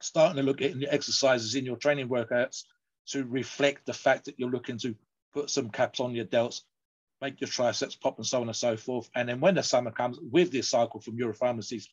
[0.00, 2.64] starting to look at the exercises in your training workouts
[3.06, 4.94] to reflect the fact that you're looking to
[5.32, 6.62] put some caps on your delts,
[7.20, 9.08] make your triceps pop, and so on and so forth.
[9.14, 11.86] And then when the summer comes with this cycle from Europharmacies,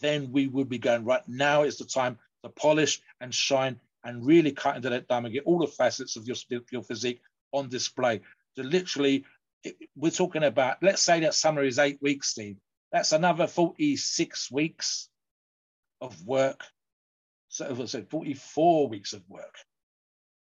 [0.00, 4.26] then we would be going right now is the time to polish and shine and
[4.26, 6.36] really cut into that diamond, get all the facets of your,
[6.70, 7.20] your physique
[7.52, 8.20] on display.
[8.56, 9.24] To literally,
[9.96, 12.56] we're talking about, let's say that summer is eight weeks, Steve.
[12.92, 15.08] That's another 46 weeks
[16.00, 16.60] of work.
[17.48, 19.54] So was 44 weeks of work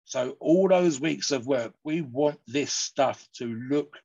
[0.09, 3.99] so all those weeks of work, we want this stuff to look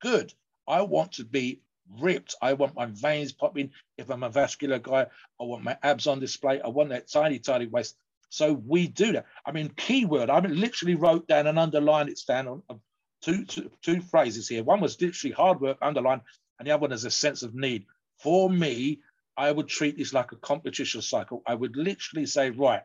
[0.00, 0.32] good.
[0.66, 1.60] I want to be
[2.00, 2.34] ripped.
[2.40, 3.70] I want my veins popping.
[3.98, 6.62] If I'm a vascular guy, I want my abs on display.
[6.62, 7.98] I want that tiny, tiny waist.
[8.32, 9.26] So we do that.
[9.44, 12.80] I mean, keyword, I literally wrote down and underlined it down on
[13.20, 14.64] two, two, two phrases here.
[14.64, 16.22] One was literally hard work, underlined,
[16.58, 17.84] and the other one is a sense of need.
[18.22, 19.00] For me,
[19.36, 21.42] I would treat this like a competition cycle.
[21.46, 22.80] I would literally say, right,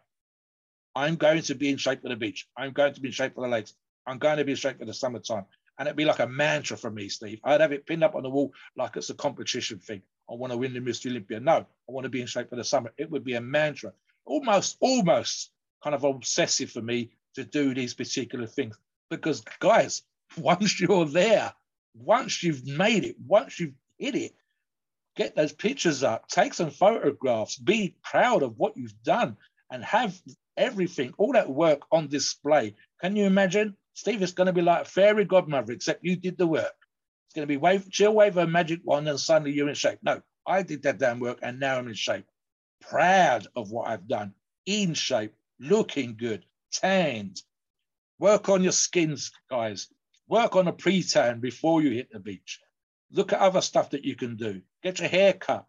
[0.93, 2.45] I'm going to be in shape for the beach.
[2.58, 3.74] I'm going to be in shape for the lakes.
[4.06, 5.45] I'm going to be in shape for the summertime.
[5.80, 7.39] And it'd be like a mantra for me, Steve.
[7.45, 10.02] I'd have it pinned up on the wall like it's a competition thing.
[10.30, 11.10] I want to win the Mr.
[11.10, 11.39] Olympia.
[11.39, 12.91] No, I want to be in shape for the summer.
[12.98, 13.93] It would be a mantra,
[14.28, 15.51] almost, almost
[15.84, 18.78] kind of obsessive for me to do these particular things.
[19.09, 20.03] Because, guys,
[20.38, 21.53] once you're there,
[21.95, 24.36] once you've made it, once you've hit it,
[25.15, 29.38] get those pictures up, take some photographs, be proud of what you've done,
[29.71, 30.19] and have
[30.55, 32.75] everything, all that work on display.
[33.01, 33.75] Can you imagine?
[33.93, 36.75] Steve, it's going to be like fairy godmother, except you did the work.
[37.28, 39.99] It's going to be wave, chill wave a magic wand, and suddenly you're in shape.
[40.03, 42.25] No, I did that damn work, and now I'm in shape.
[42.82, 44.34] Proud of what I've done,
[44.65, 47.41] in shape, looking good, tanned.
[48.19, 49.88] Work on your skins, guys.
[50.28, 52.59] Work on a pre-tan before you hit the beach.
[53.11, 54.61] Look at other stuff that you can do.
[54.84, 55.65] Get your hair cut.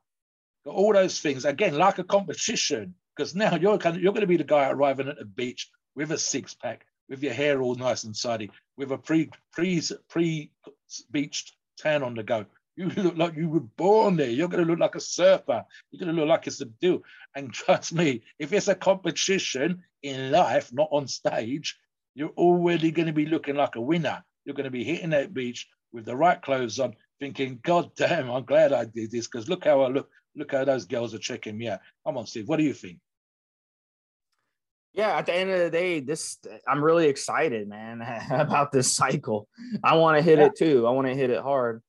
[0.65, 1.45] All those things.
[1.45, 4.69] Again, like a competition, because now you're kind of, you're going to be the guy
[4.69, 8.51] arriving at the beach with a six pack, with your hair all nice and tidy,
[8.77, 10.53] with a pre pre pre
[11.11, 12.47] beached tan on the go.
[12.79, 14.31] You look like you were born there.
[14.31, 15.65] You're going to look like a surfer.
[15.91, 17.03] You're going to look like a deal.
[17.35, 21.77] And trust me, if it's a competition in life, not on stage,
[22.15, 24.23] you're already going to be looking like a winner.
[24.45, 28.31] You're going to be hitting that beach with the right clothes on, thinking, God damn,
[28.31, 30.09] I'm glad I did this because look how I look.
[30.37, 31.81] Look how those girls are checking me out.
[32.07, 32.49] Come on, Steve.
[32.49, 33.01] What do you think?
[34.93, 39.49] yeah, at the end of the day, this I'm really excited, man, about this cycle.
[39.83, 40.47] I want to hit yeah.
[40.47, 40.87] it too.
[40.87, 41.83] I want to hit it hard.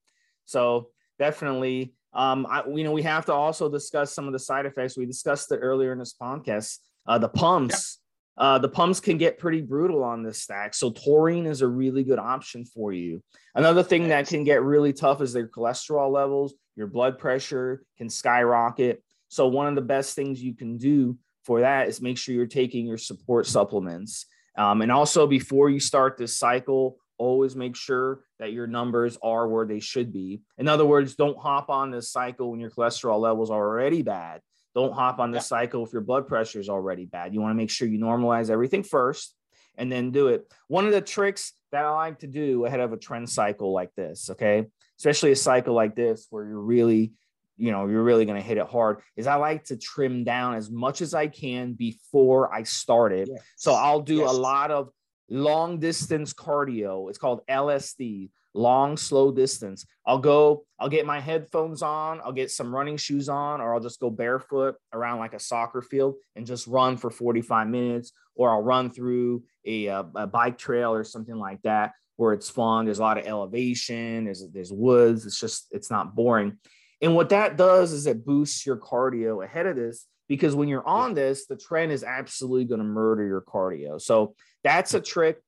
[0.49, 0.89] So
[1.19, 4.97] definitely, um, I, you know, we have to also discuss some of the side effects.
[4.97, 6.79] We discussed it earlier in this podcast.
[7.07, 7.99] Uh, the pumps,
[8.37, 8.43] yeah.
[8.43, 10.73] uh, the pumps can get pretty brutal on this stack.
[10.73, 13.21] So taurine is a really good option for you.
[13.53, 16.55] Another thing that can get really tough is their cholesterol levels.
[16.75, 19.03] Your blood pressure can skyrocket.
[19.27, 22.47] So one of the best things you can do for that is make sure you're
[22.47, 24.25] taking your support supplements.
[24.57, 29.47] Um, and also, before you start this cycle, always make sure that your numbers are
[29.47, 30.41] where they should be.
[30.57, 34.41] In other words, don't hop on this cycle when your cholesterol levels are already bad.
[34.73, 35.59] Don't hop on this yeah.
[35.59, 37.33] cycle if your blood pressure is already bad.
[37.33, 39.35] You want to make sure you normalize everything first
[39.77, 40.51] and then do it.
[40.67, 43.93] One of the tricks that I like to do ahead of a Tren cycle like
[43.95, 44.65] this, okay,
[44.97, 47.13] especially a cycle like this where you're really
[47.59, 50.55] you know you're really going to hit it hard is i like to trim down
[50.55, 53.41] as much as i can before i start it yes.
[53.57, 54.29] so i'll do yes.
[54.29, 54.89] a lot of
[55.29, 57.09] long distance cardio.
[57.09, 59.85] It's called lsd long slow distance.
[60.05, 63.79] I'll go i'll get my headphones on i'll get some running shoes on or i'll
[63.79, 68.49] just go barefoot around like a soccer field and just run for 45 minutes or
[68.49, 72.83] i'll run through a, a, bike trail or something like that where it's fun.
[72.83, 75.25] There's a lot of elevation there's there's woods.
[75.25, 76.57] It's just it's not boring.
[77.01, 80.87] And what that does is it boosts your cardio ahead of this because when you're
[80.87, 83.99] on this, the Tren is absolutely going to murder your cardio.
[83.99, 85.41] So that's a trick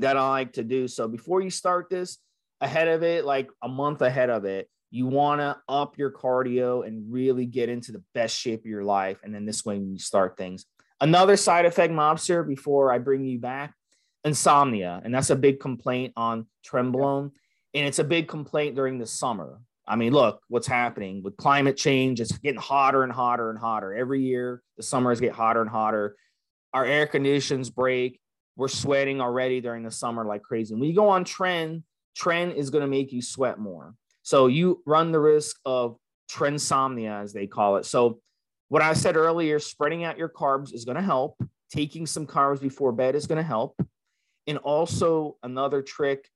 [0.00, 0.88] that I like to do.
[0.88, 2.18] So before you start this,
[2.60, 6.86] ahead of it, like a month ahead of it, you want to up your cardio
[6.86, 9.18] and really get into the best shape of your life.
[9.22, 10.64] And then this way you start things.
[11.00, 13.74] Another side effect, mobster, before I bring you back,
[14.24, 15.00] insomnia.
[15.04, 17.30] And that's a big complaint on Trenbolone.
[17.74, 19.60] And it's a big complaint during the summer.
[19.88, 22.20] I mean, look what's happening with climate change.
[22.20, 24.62] It's getting hotter and hotter and hotter every year.
[24.76, 26.14] The summers get hotter and hotter.
[26.74, 28.20] Our air conditions break.
[28.56, 30.74] We're sweating already during the summer like crazy.
[30.74, 31.82] When you go on Tren,
[32.18, 33.94] Tren is going to make you sweat more.
[34.22, 35.96] So you run the risk of
[36.30, 37.86] trensomnia, as they call it.
[37.86, 38.20] So
[38.68, 41.36] what I said earlier, spreading out your carbs is going to help.
[41.72, 43.80] Taking some carbs before bed is going to help.
[44.46, 46.28] And also another trick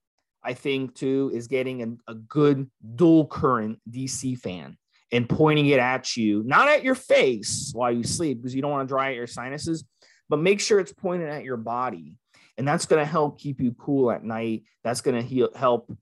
[0.43, 4.77] I think too is getting a, a good dual current DC fan
[5.11, 8.71] and pointing it at you, not at your face while you sleep, because you don't
[8.71, 9.83] want to dry out your sinuses,
[10.27, 12.17] but make sure it's pointed at your body.
[12.57, 14.63] And that's going to help keep you cool at night.
[14.83, 15.95] That's going to help.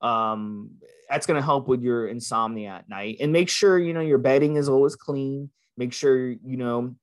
[0.00, 0.72] Um,
[1.08, 3.18] that's going to help with your insomnia at night.
[3.20, 5.50] And make sure you know your bedding is always clean.
[5.76, 6.94] Make sure you know,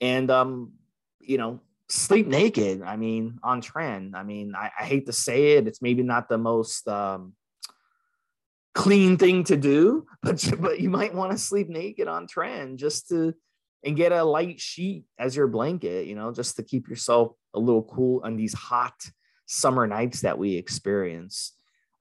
[0.00, 0.72] and um,
[1.20, 1.60] you know,
[1.92, 2.82] sleep naked.
[2.82, 4.14] I mean, on Tren.
[4.14, 5.66] I mean, I, I hate to say it.
[5.66, 7.34] It's maybe not the most um,
[8.74, 13.08] clean thing to do, but but you might want to sleep naked on Tren just
[13.08, 13.34] to
[13.84, 16.06] and get a light sheet as your blanket.
[16.06, 18.94] You know, just to keep yourself a little cool on these hot
[19.46, 21.52] summer nights that we experience.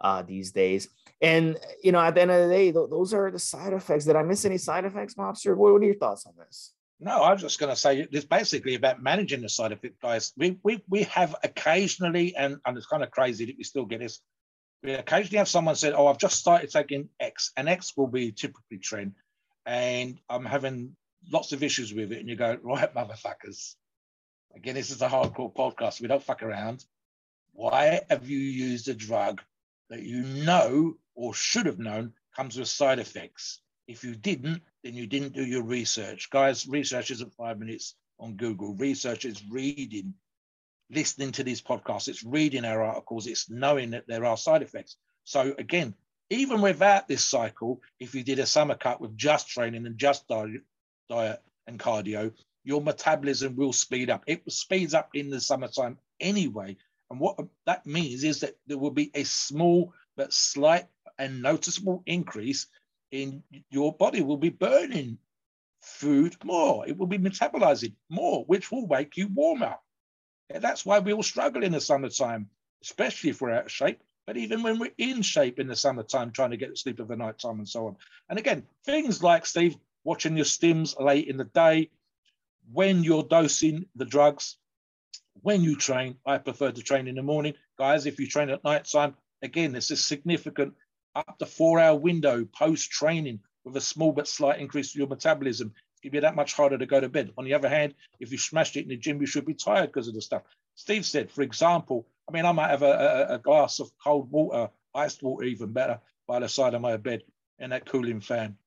[0.01, 0.89] uh, these days.
[1.21, 4.05] And you know, at the end of the day, th- those are the side effects.
[4.05, 5.55] Did I miss any side effects, Mobster?
[5.55, 6.73] What, what are your thoughts on this?
[7.03, 10.33] No, I was just going to say it's basically about managing the side effect, guys.
[10.37, 14.01] We we we have occasionally, and and it's kind of crazy that we still get
[14.01, 14.21] this.
[14.83, 18.31] We occasionally have someone said, "Oh, I've just started taking X, and X will be
[18.31, 19.13] typically Tren,
[19.65, 20.95] and I'm having
[21.31, 23.73] lots of issues with it." And you go, "Right, motherfuckers."
[24.55, 26.01] Again, this is a hardcore podcast.
[26.01, 26.85] We don't fuck around.
[27.53, 29.41] Why have you used a drug
[29.89, 33.59] that you know or should have known comes with side effects?
[33.87, 36.29] If you didn't, then you didn't do your research.
[36.29, 38.73] Guys, research isn't five minutes on Google.
[38.75, 40.13] Research is reading,
[40.89, 44.97] listening to these podcasts, it's reading our articles, it's knowing that there are side effects.
[45.23, 45.95] So again,
[46.29, 50.27] even without this cycle, if you did a summer cut with just training and just
[50.27, 50.61] diet,
[51.09, 52.31] diet and cardio,
[52.63, 54.23] your metabolism will speed up.
[54.27, 56.77] It speeds up in the summertime anyway.
[57.09, 60.85] And what that means is that there will be a small but slight
[61.17, 62.67] and noticeable increase
[63.11, 65.17] in your body will be burning
[65.81, 66.87] food more.
[66.87, 69.75] It will be metabolizing more, which will make you warmer.
[70.49, 72.49] And that's why we all struggle in the summertime,
[72.83, 74.01] especially if we're out of shape.
[74.27, 77.07] But even when we're in shape in the summertime, trying to get to sleep of
[77.07, 77.95] the night time and so on.
[78.29, 81.89] And again, things like Steve watching your stims late in the day,
[82.71, 84.57] when you're dosing the drugs,
[85.41, 86.17] when you train.
[86.25, 87.55] I prefer to train in the morning.
[87.77, 90.75] Guys, if you train at night time, again, there's a significant
[91.15, 95.07] up to four hour window post training with a small but slight increase to your
[95.07, 95.73] metabolism.
[96.03, 97.31] It'll be that much harder to go to bed.
[97.37, 99.87] On the other hand, if you smashed it in the gym, you should be tired
[99.87, 100.43] because of the stuff.
[100.75, 104.31] Steve said, for example, I mean, I might have a, a, a glass of cold
[104.31, 107.23] water, iced water, even better, by the side of my bed
[107.59, 108.57] and that cooling fan,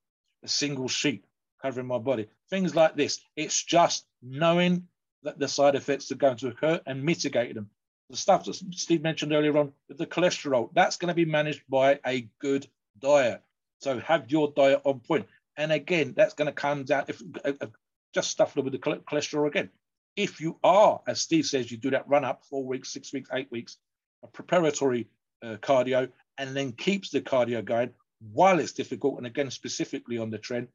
[0.44, 1.24] a single sheet
[1.60, 2.28] covering my body.
[2.50, 3.20] Things like this.
[3.36, 4.86] It's just knowing
[5.22, 7.70] that the side effects are going to occur and mitigating them.
[8.10, 11.62] The stuff that Steve mentioned earlier on with the cholesterol, that's going to be managed
[11.68, 12.66] by a good
[12.98, 13.42] diet.
[13.80, 15.26] So have your diet on point.
[15.56, 17.66] And again, that's going to come down if uh, uh,
[18.12, 19.70] just stuff with the cholesterol again.
[20.16, 23.28] If you are, as Steve says, you do that run up four weeks, six weeks,
[23.32, 23.78] eight weeks,
[24.22, 25.08] a preparatory
[25.42, 27.90] uh, cardio, and then keeps the cardio going
[28.32, 29.18] while it's difficult.
[29.18, 30.68] And again, specifically on the Tren,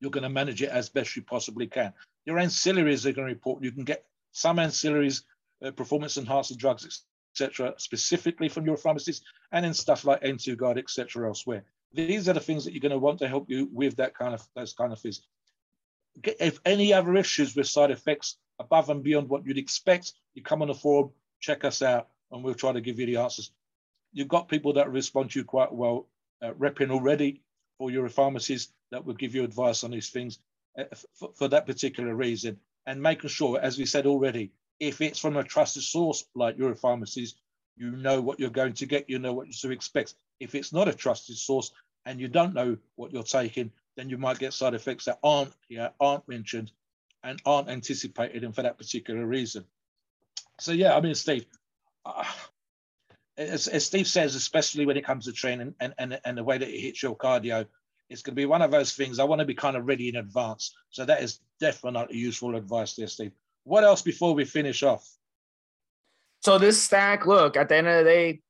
[0.00, 1.92] you're going to manage it as best you possibly can.
[2.24, 3.62] Your ancillaries are going to report.
[3.62, 5.22] You can get some ancillaries,
[5.66, 7.04] uh, performance enhancing drugs,
[7.34, 11.64] etc., specifically from your pharmacist, and in stuff like N2 Guard, etc., elsewhere.
[11.92, 14.34] These are the things that you're going to want to help you with that kind
[14.34, 15.22] of those kind of things.
[16.24, 20.62] If any other issues with side effects above and beyond what you'd expect, you come
[20.62, 21.10] on the forum,
[21.40, 23.50] check us out, and we'll try to give you the answers.
[24.12, 26.08] You've got people that respond to you quite well,
[26.42, 27.42] uh, repping already
[27.78, 30.38] for Europharmacies that will give you advice on these things
[30.78, 32.58] uh, for, for that particular reason.
[32.86, 37.34] And making sure, as we said already, if it's from a trusted source like Europharmacies,
[37.76, 40.14] you know what you're going to get, you know what to expect.
[40.40, 41.72] If it's not a trusted source
[42.04, 45.52] and you don't know what you're taking, then you might get side effects that aren't
[45.68, 46.72] yeah, aren't mentioned
[47.22, 49.64] and aren't anticipated, and for that particular reason.
[50.60, 51.46] So yeah, I mean, Steve,
[52.04, 52.24] uh,
[53.36, 56.56] as, as, Steve says, especially when it comes to training and, and, and the way
[56.58, 57.66] that it hits your cardio,
[58.08, 59.18] it's going to be one of those things.
[59.18, 60.74] I want to be kind of ready in advance.
[60.90, 63.32] So that is definitely useful advice there, Steve.
[63.66, 65.04] What else before we finish off?
[66.42, 68.40] So this stack, look, at the end of the day,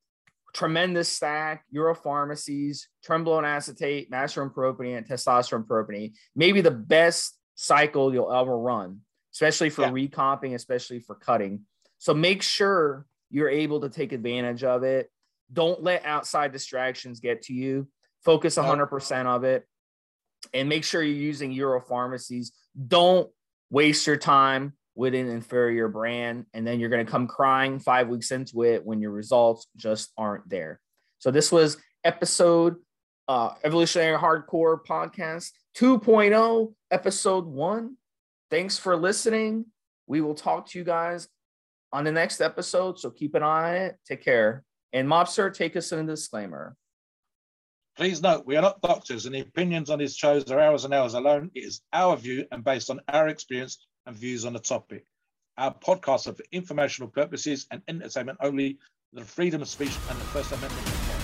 [0.52, 6.12] tremendous stack, Europharmacies, Trenbolone acetate, Masteron propionate, and testosterone propionate.
[6.34, 9.00] Maybe the best cycle you'll ever run,
[9.32, 9.90] especially for yeah.
[9.90, 11.62] recomping, especially for cutting.
[11.96, 15.10] So make sure you're able to take advantage of it.
[15.50, 17.88] Don't let outside distractions get to you.
[18.22, 19.66] Focus 100% of it
[20.52, 22.48] and make sure you're using Europharmacies.
[22.86, 23.30] Don't
[23.70, 26.46] waste your time with an inferior brand.
[26.54, 30.10] And then you're going to come crying five weeks into it when your results just
[30.16, 30.80] aren't there.
[31.18, 32.76] So this was episode
[33.28, 37.96] uh, Evolutionary Hardcore Podcast 2.0, episode one.
[38.50, 39.66] Thanks for listening.
[40.06, 41.28] We will talk to you guys
[41.92, 42.98] on the next episode.
[42.98, 43.96] So keep an eye on it.
[44.06, 44.64] Take care.
[44.92, 46.76] And Mobster, take us in a disclaimer.
[47.96, 50.92] Please note, we are not doctors, and the opinions on these shows are ours and
[50.92, 51.50] ours alone.
[51.54, 55.04] It is our view and based on our experience and views on the topic.
[55.58, 58.78] Our podcasts are for informational purposes and entertainment only.
[59.12, 61.15] The freedom of speech and the First Amendment.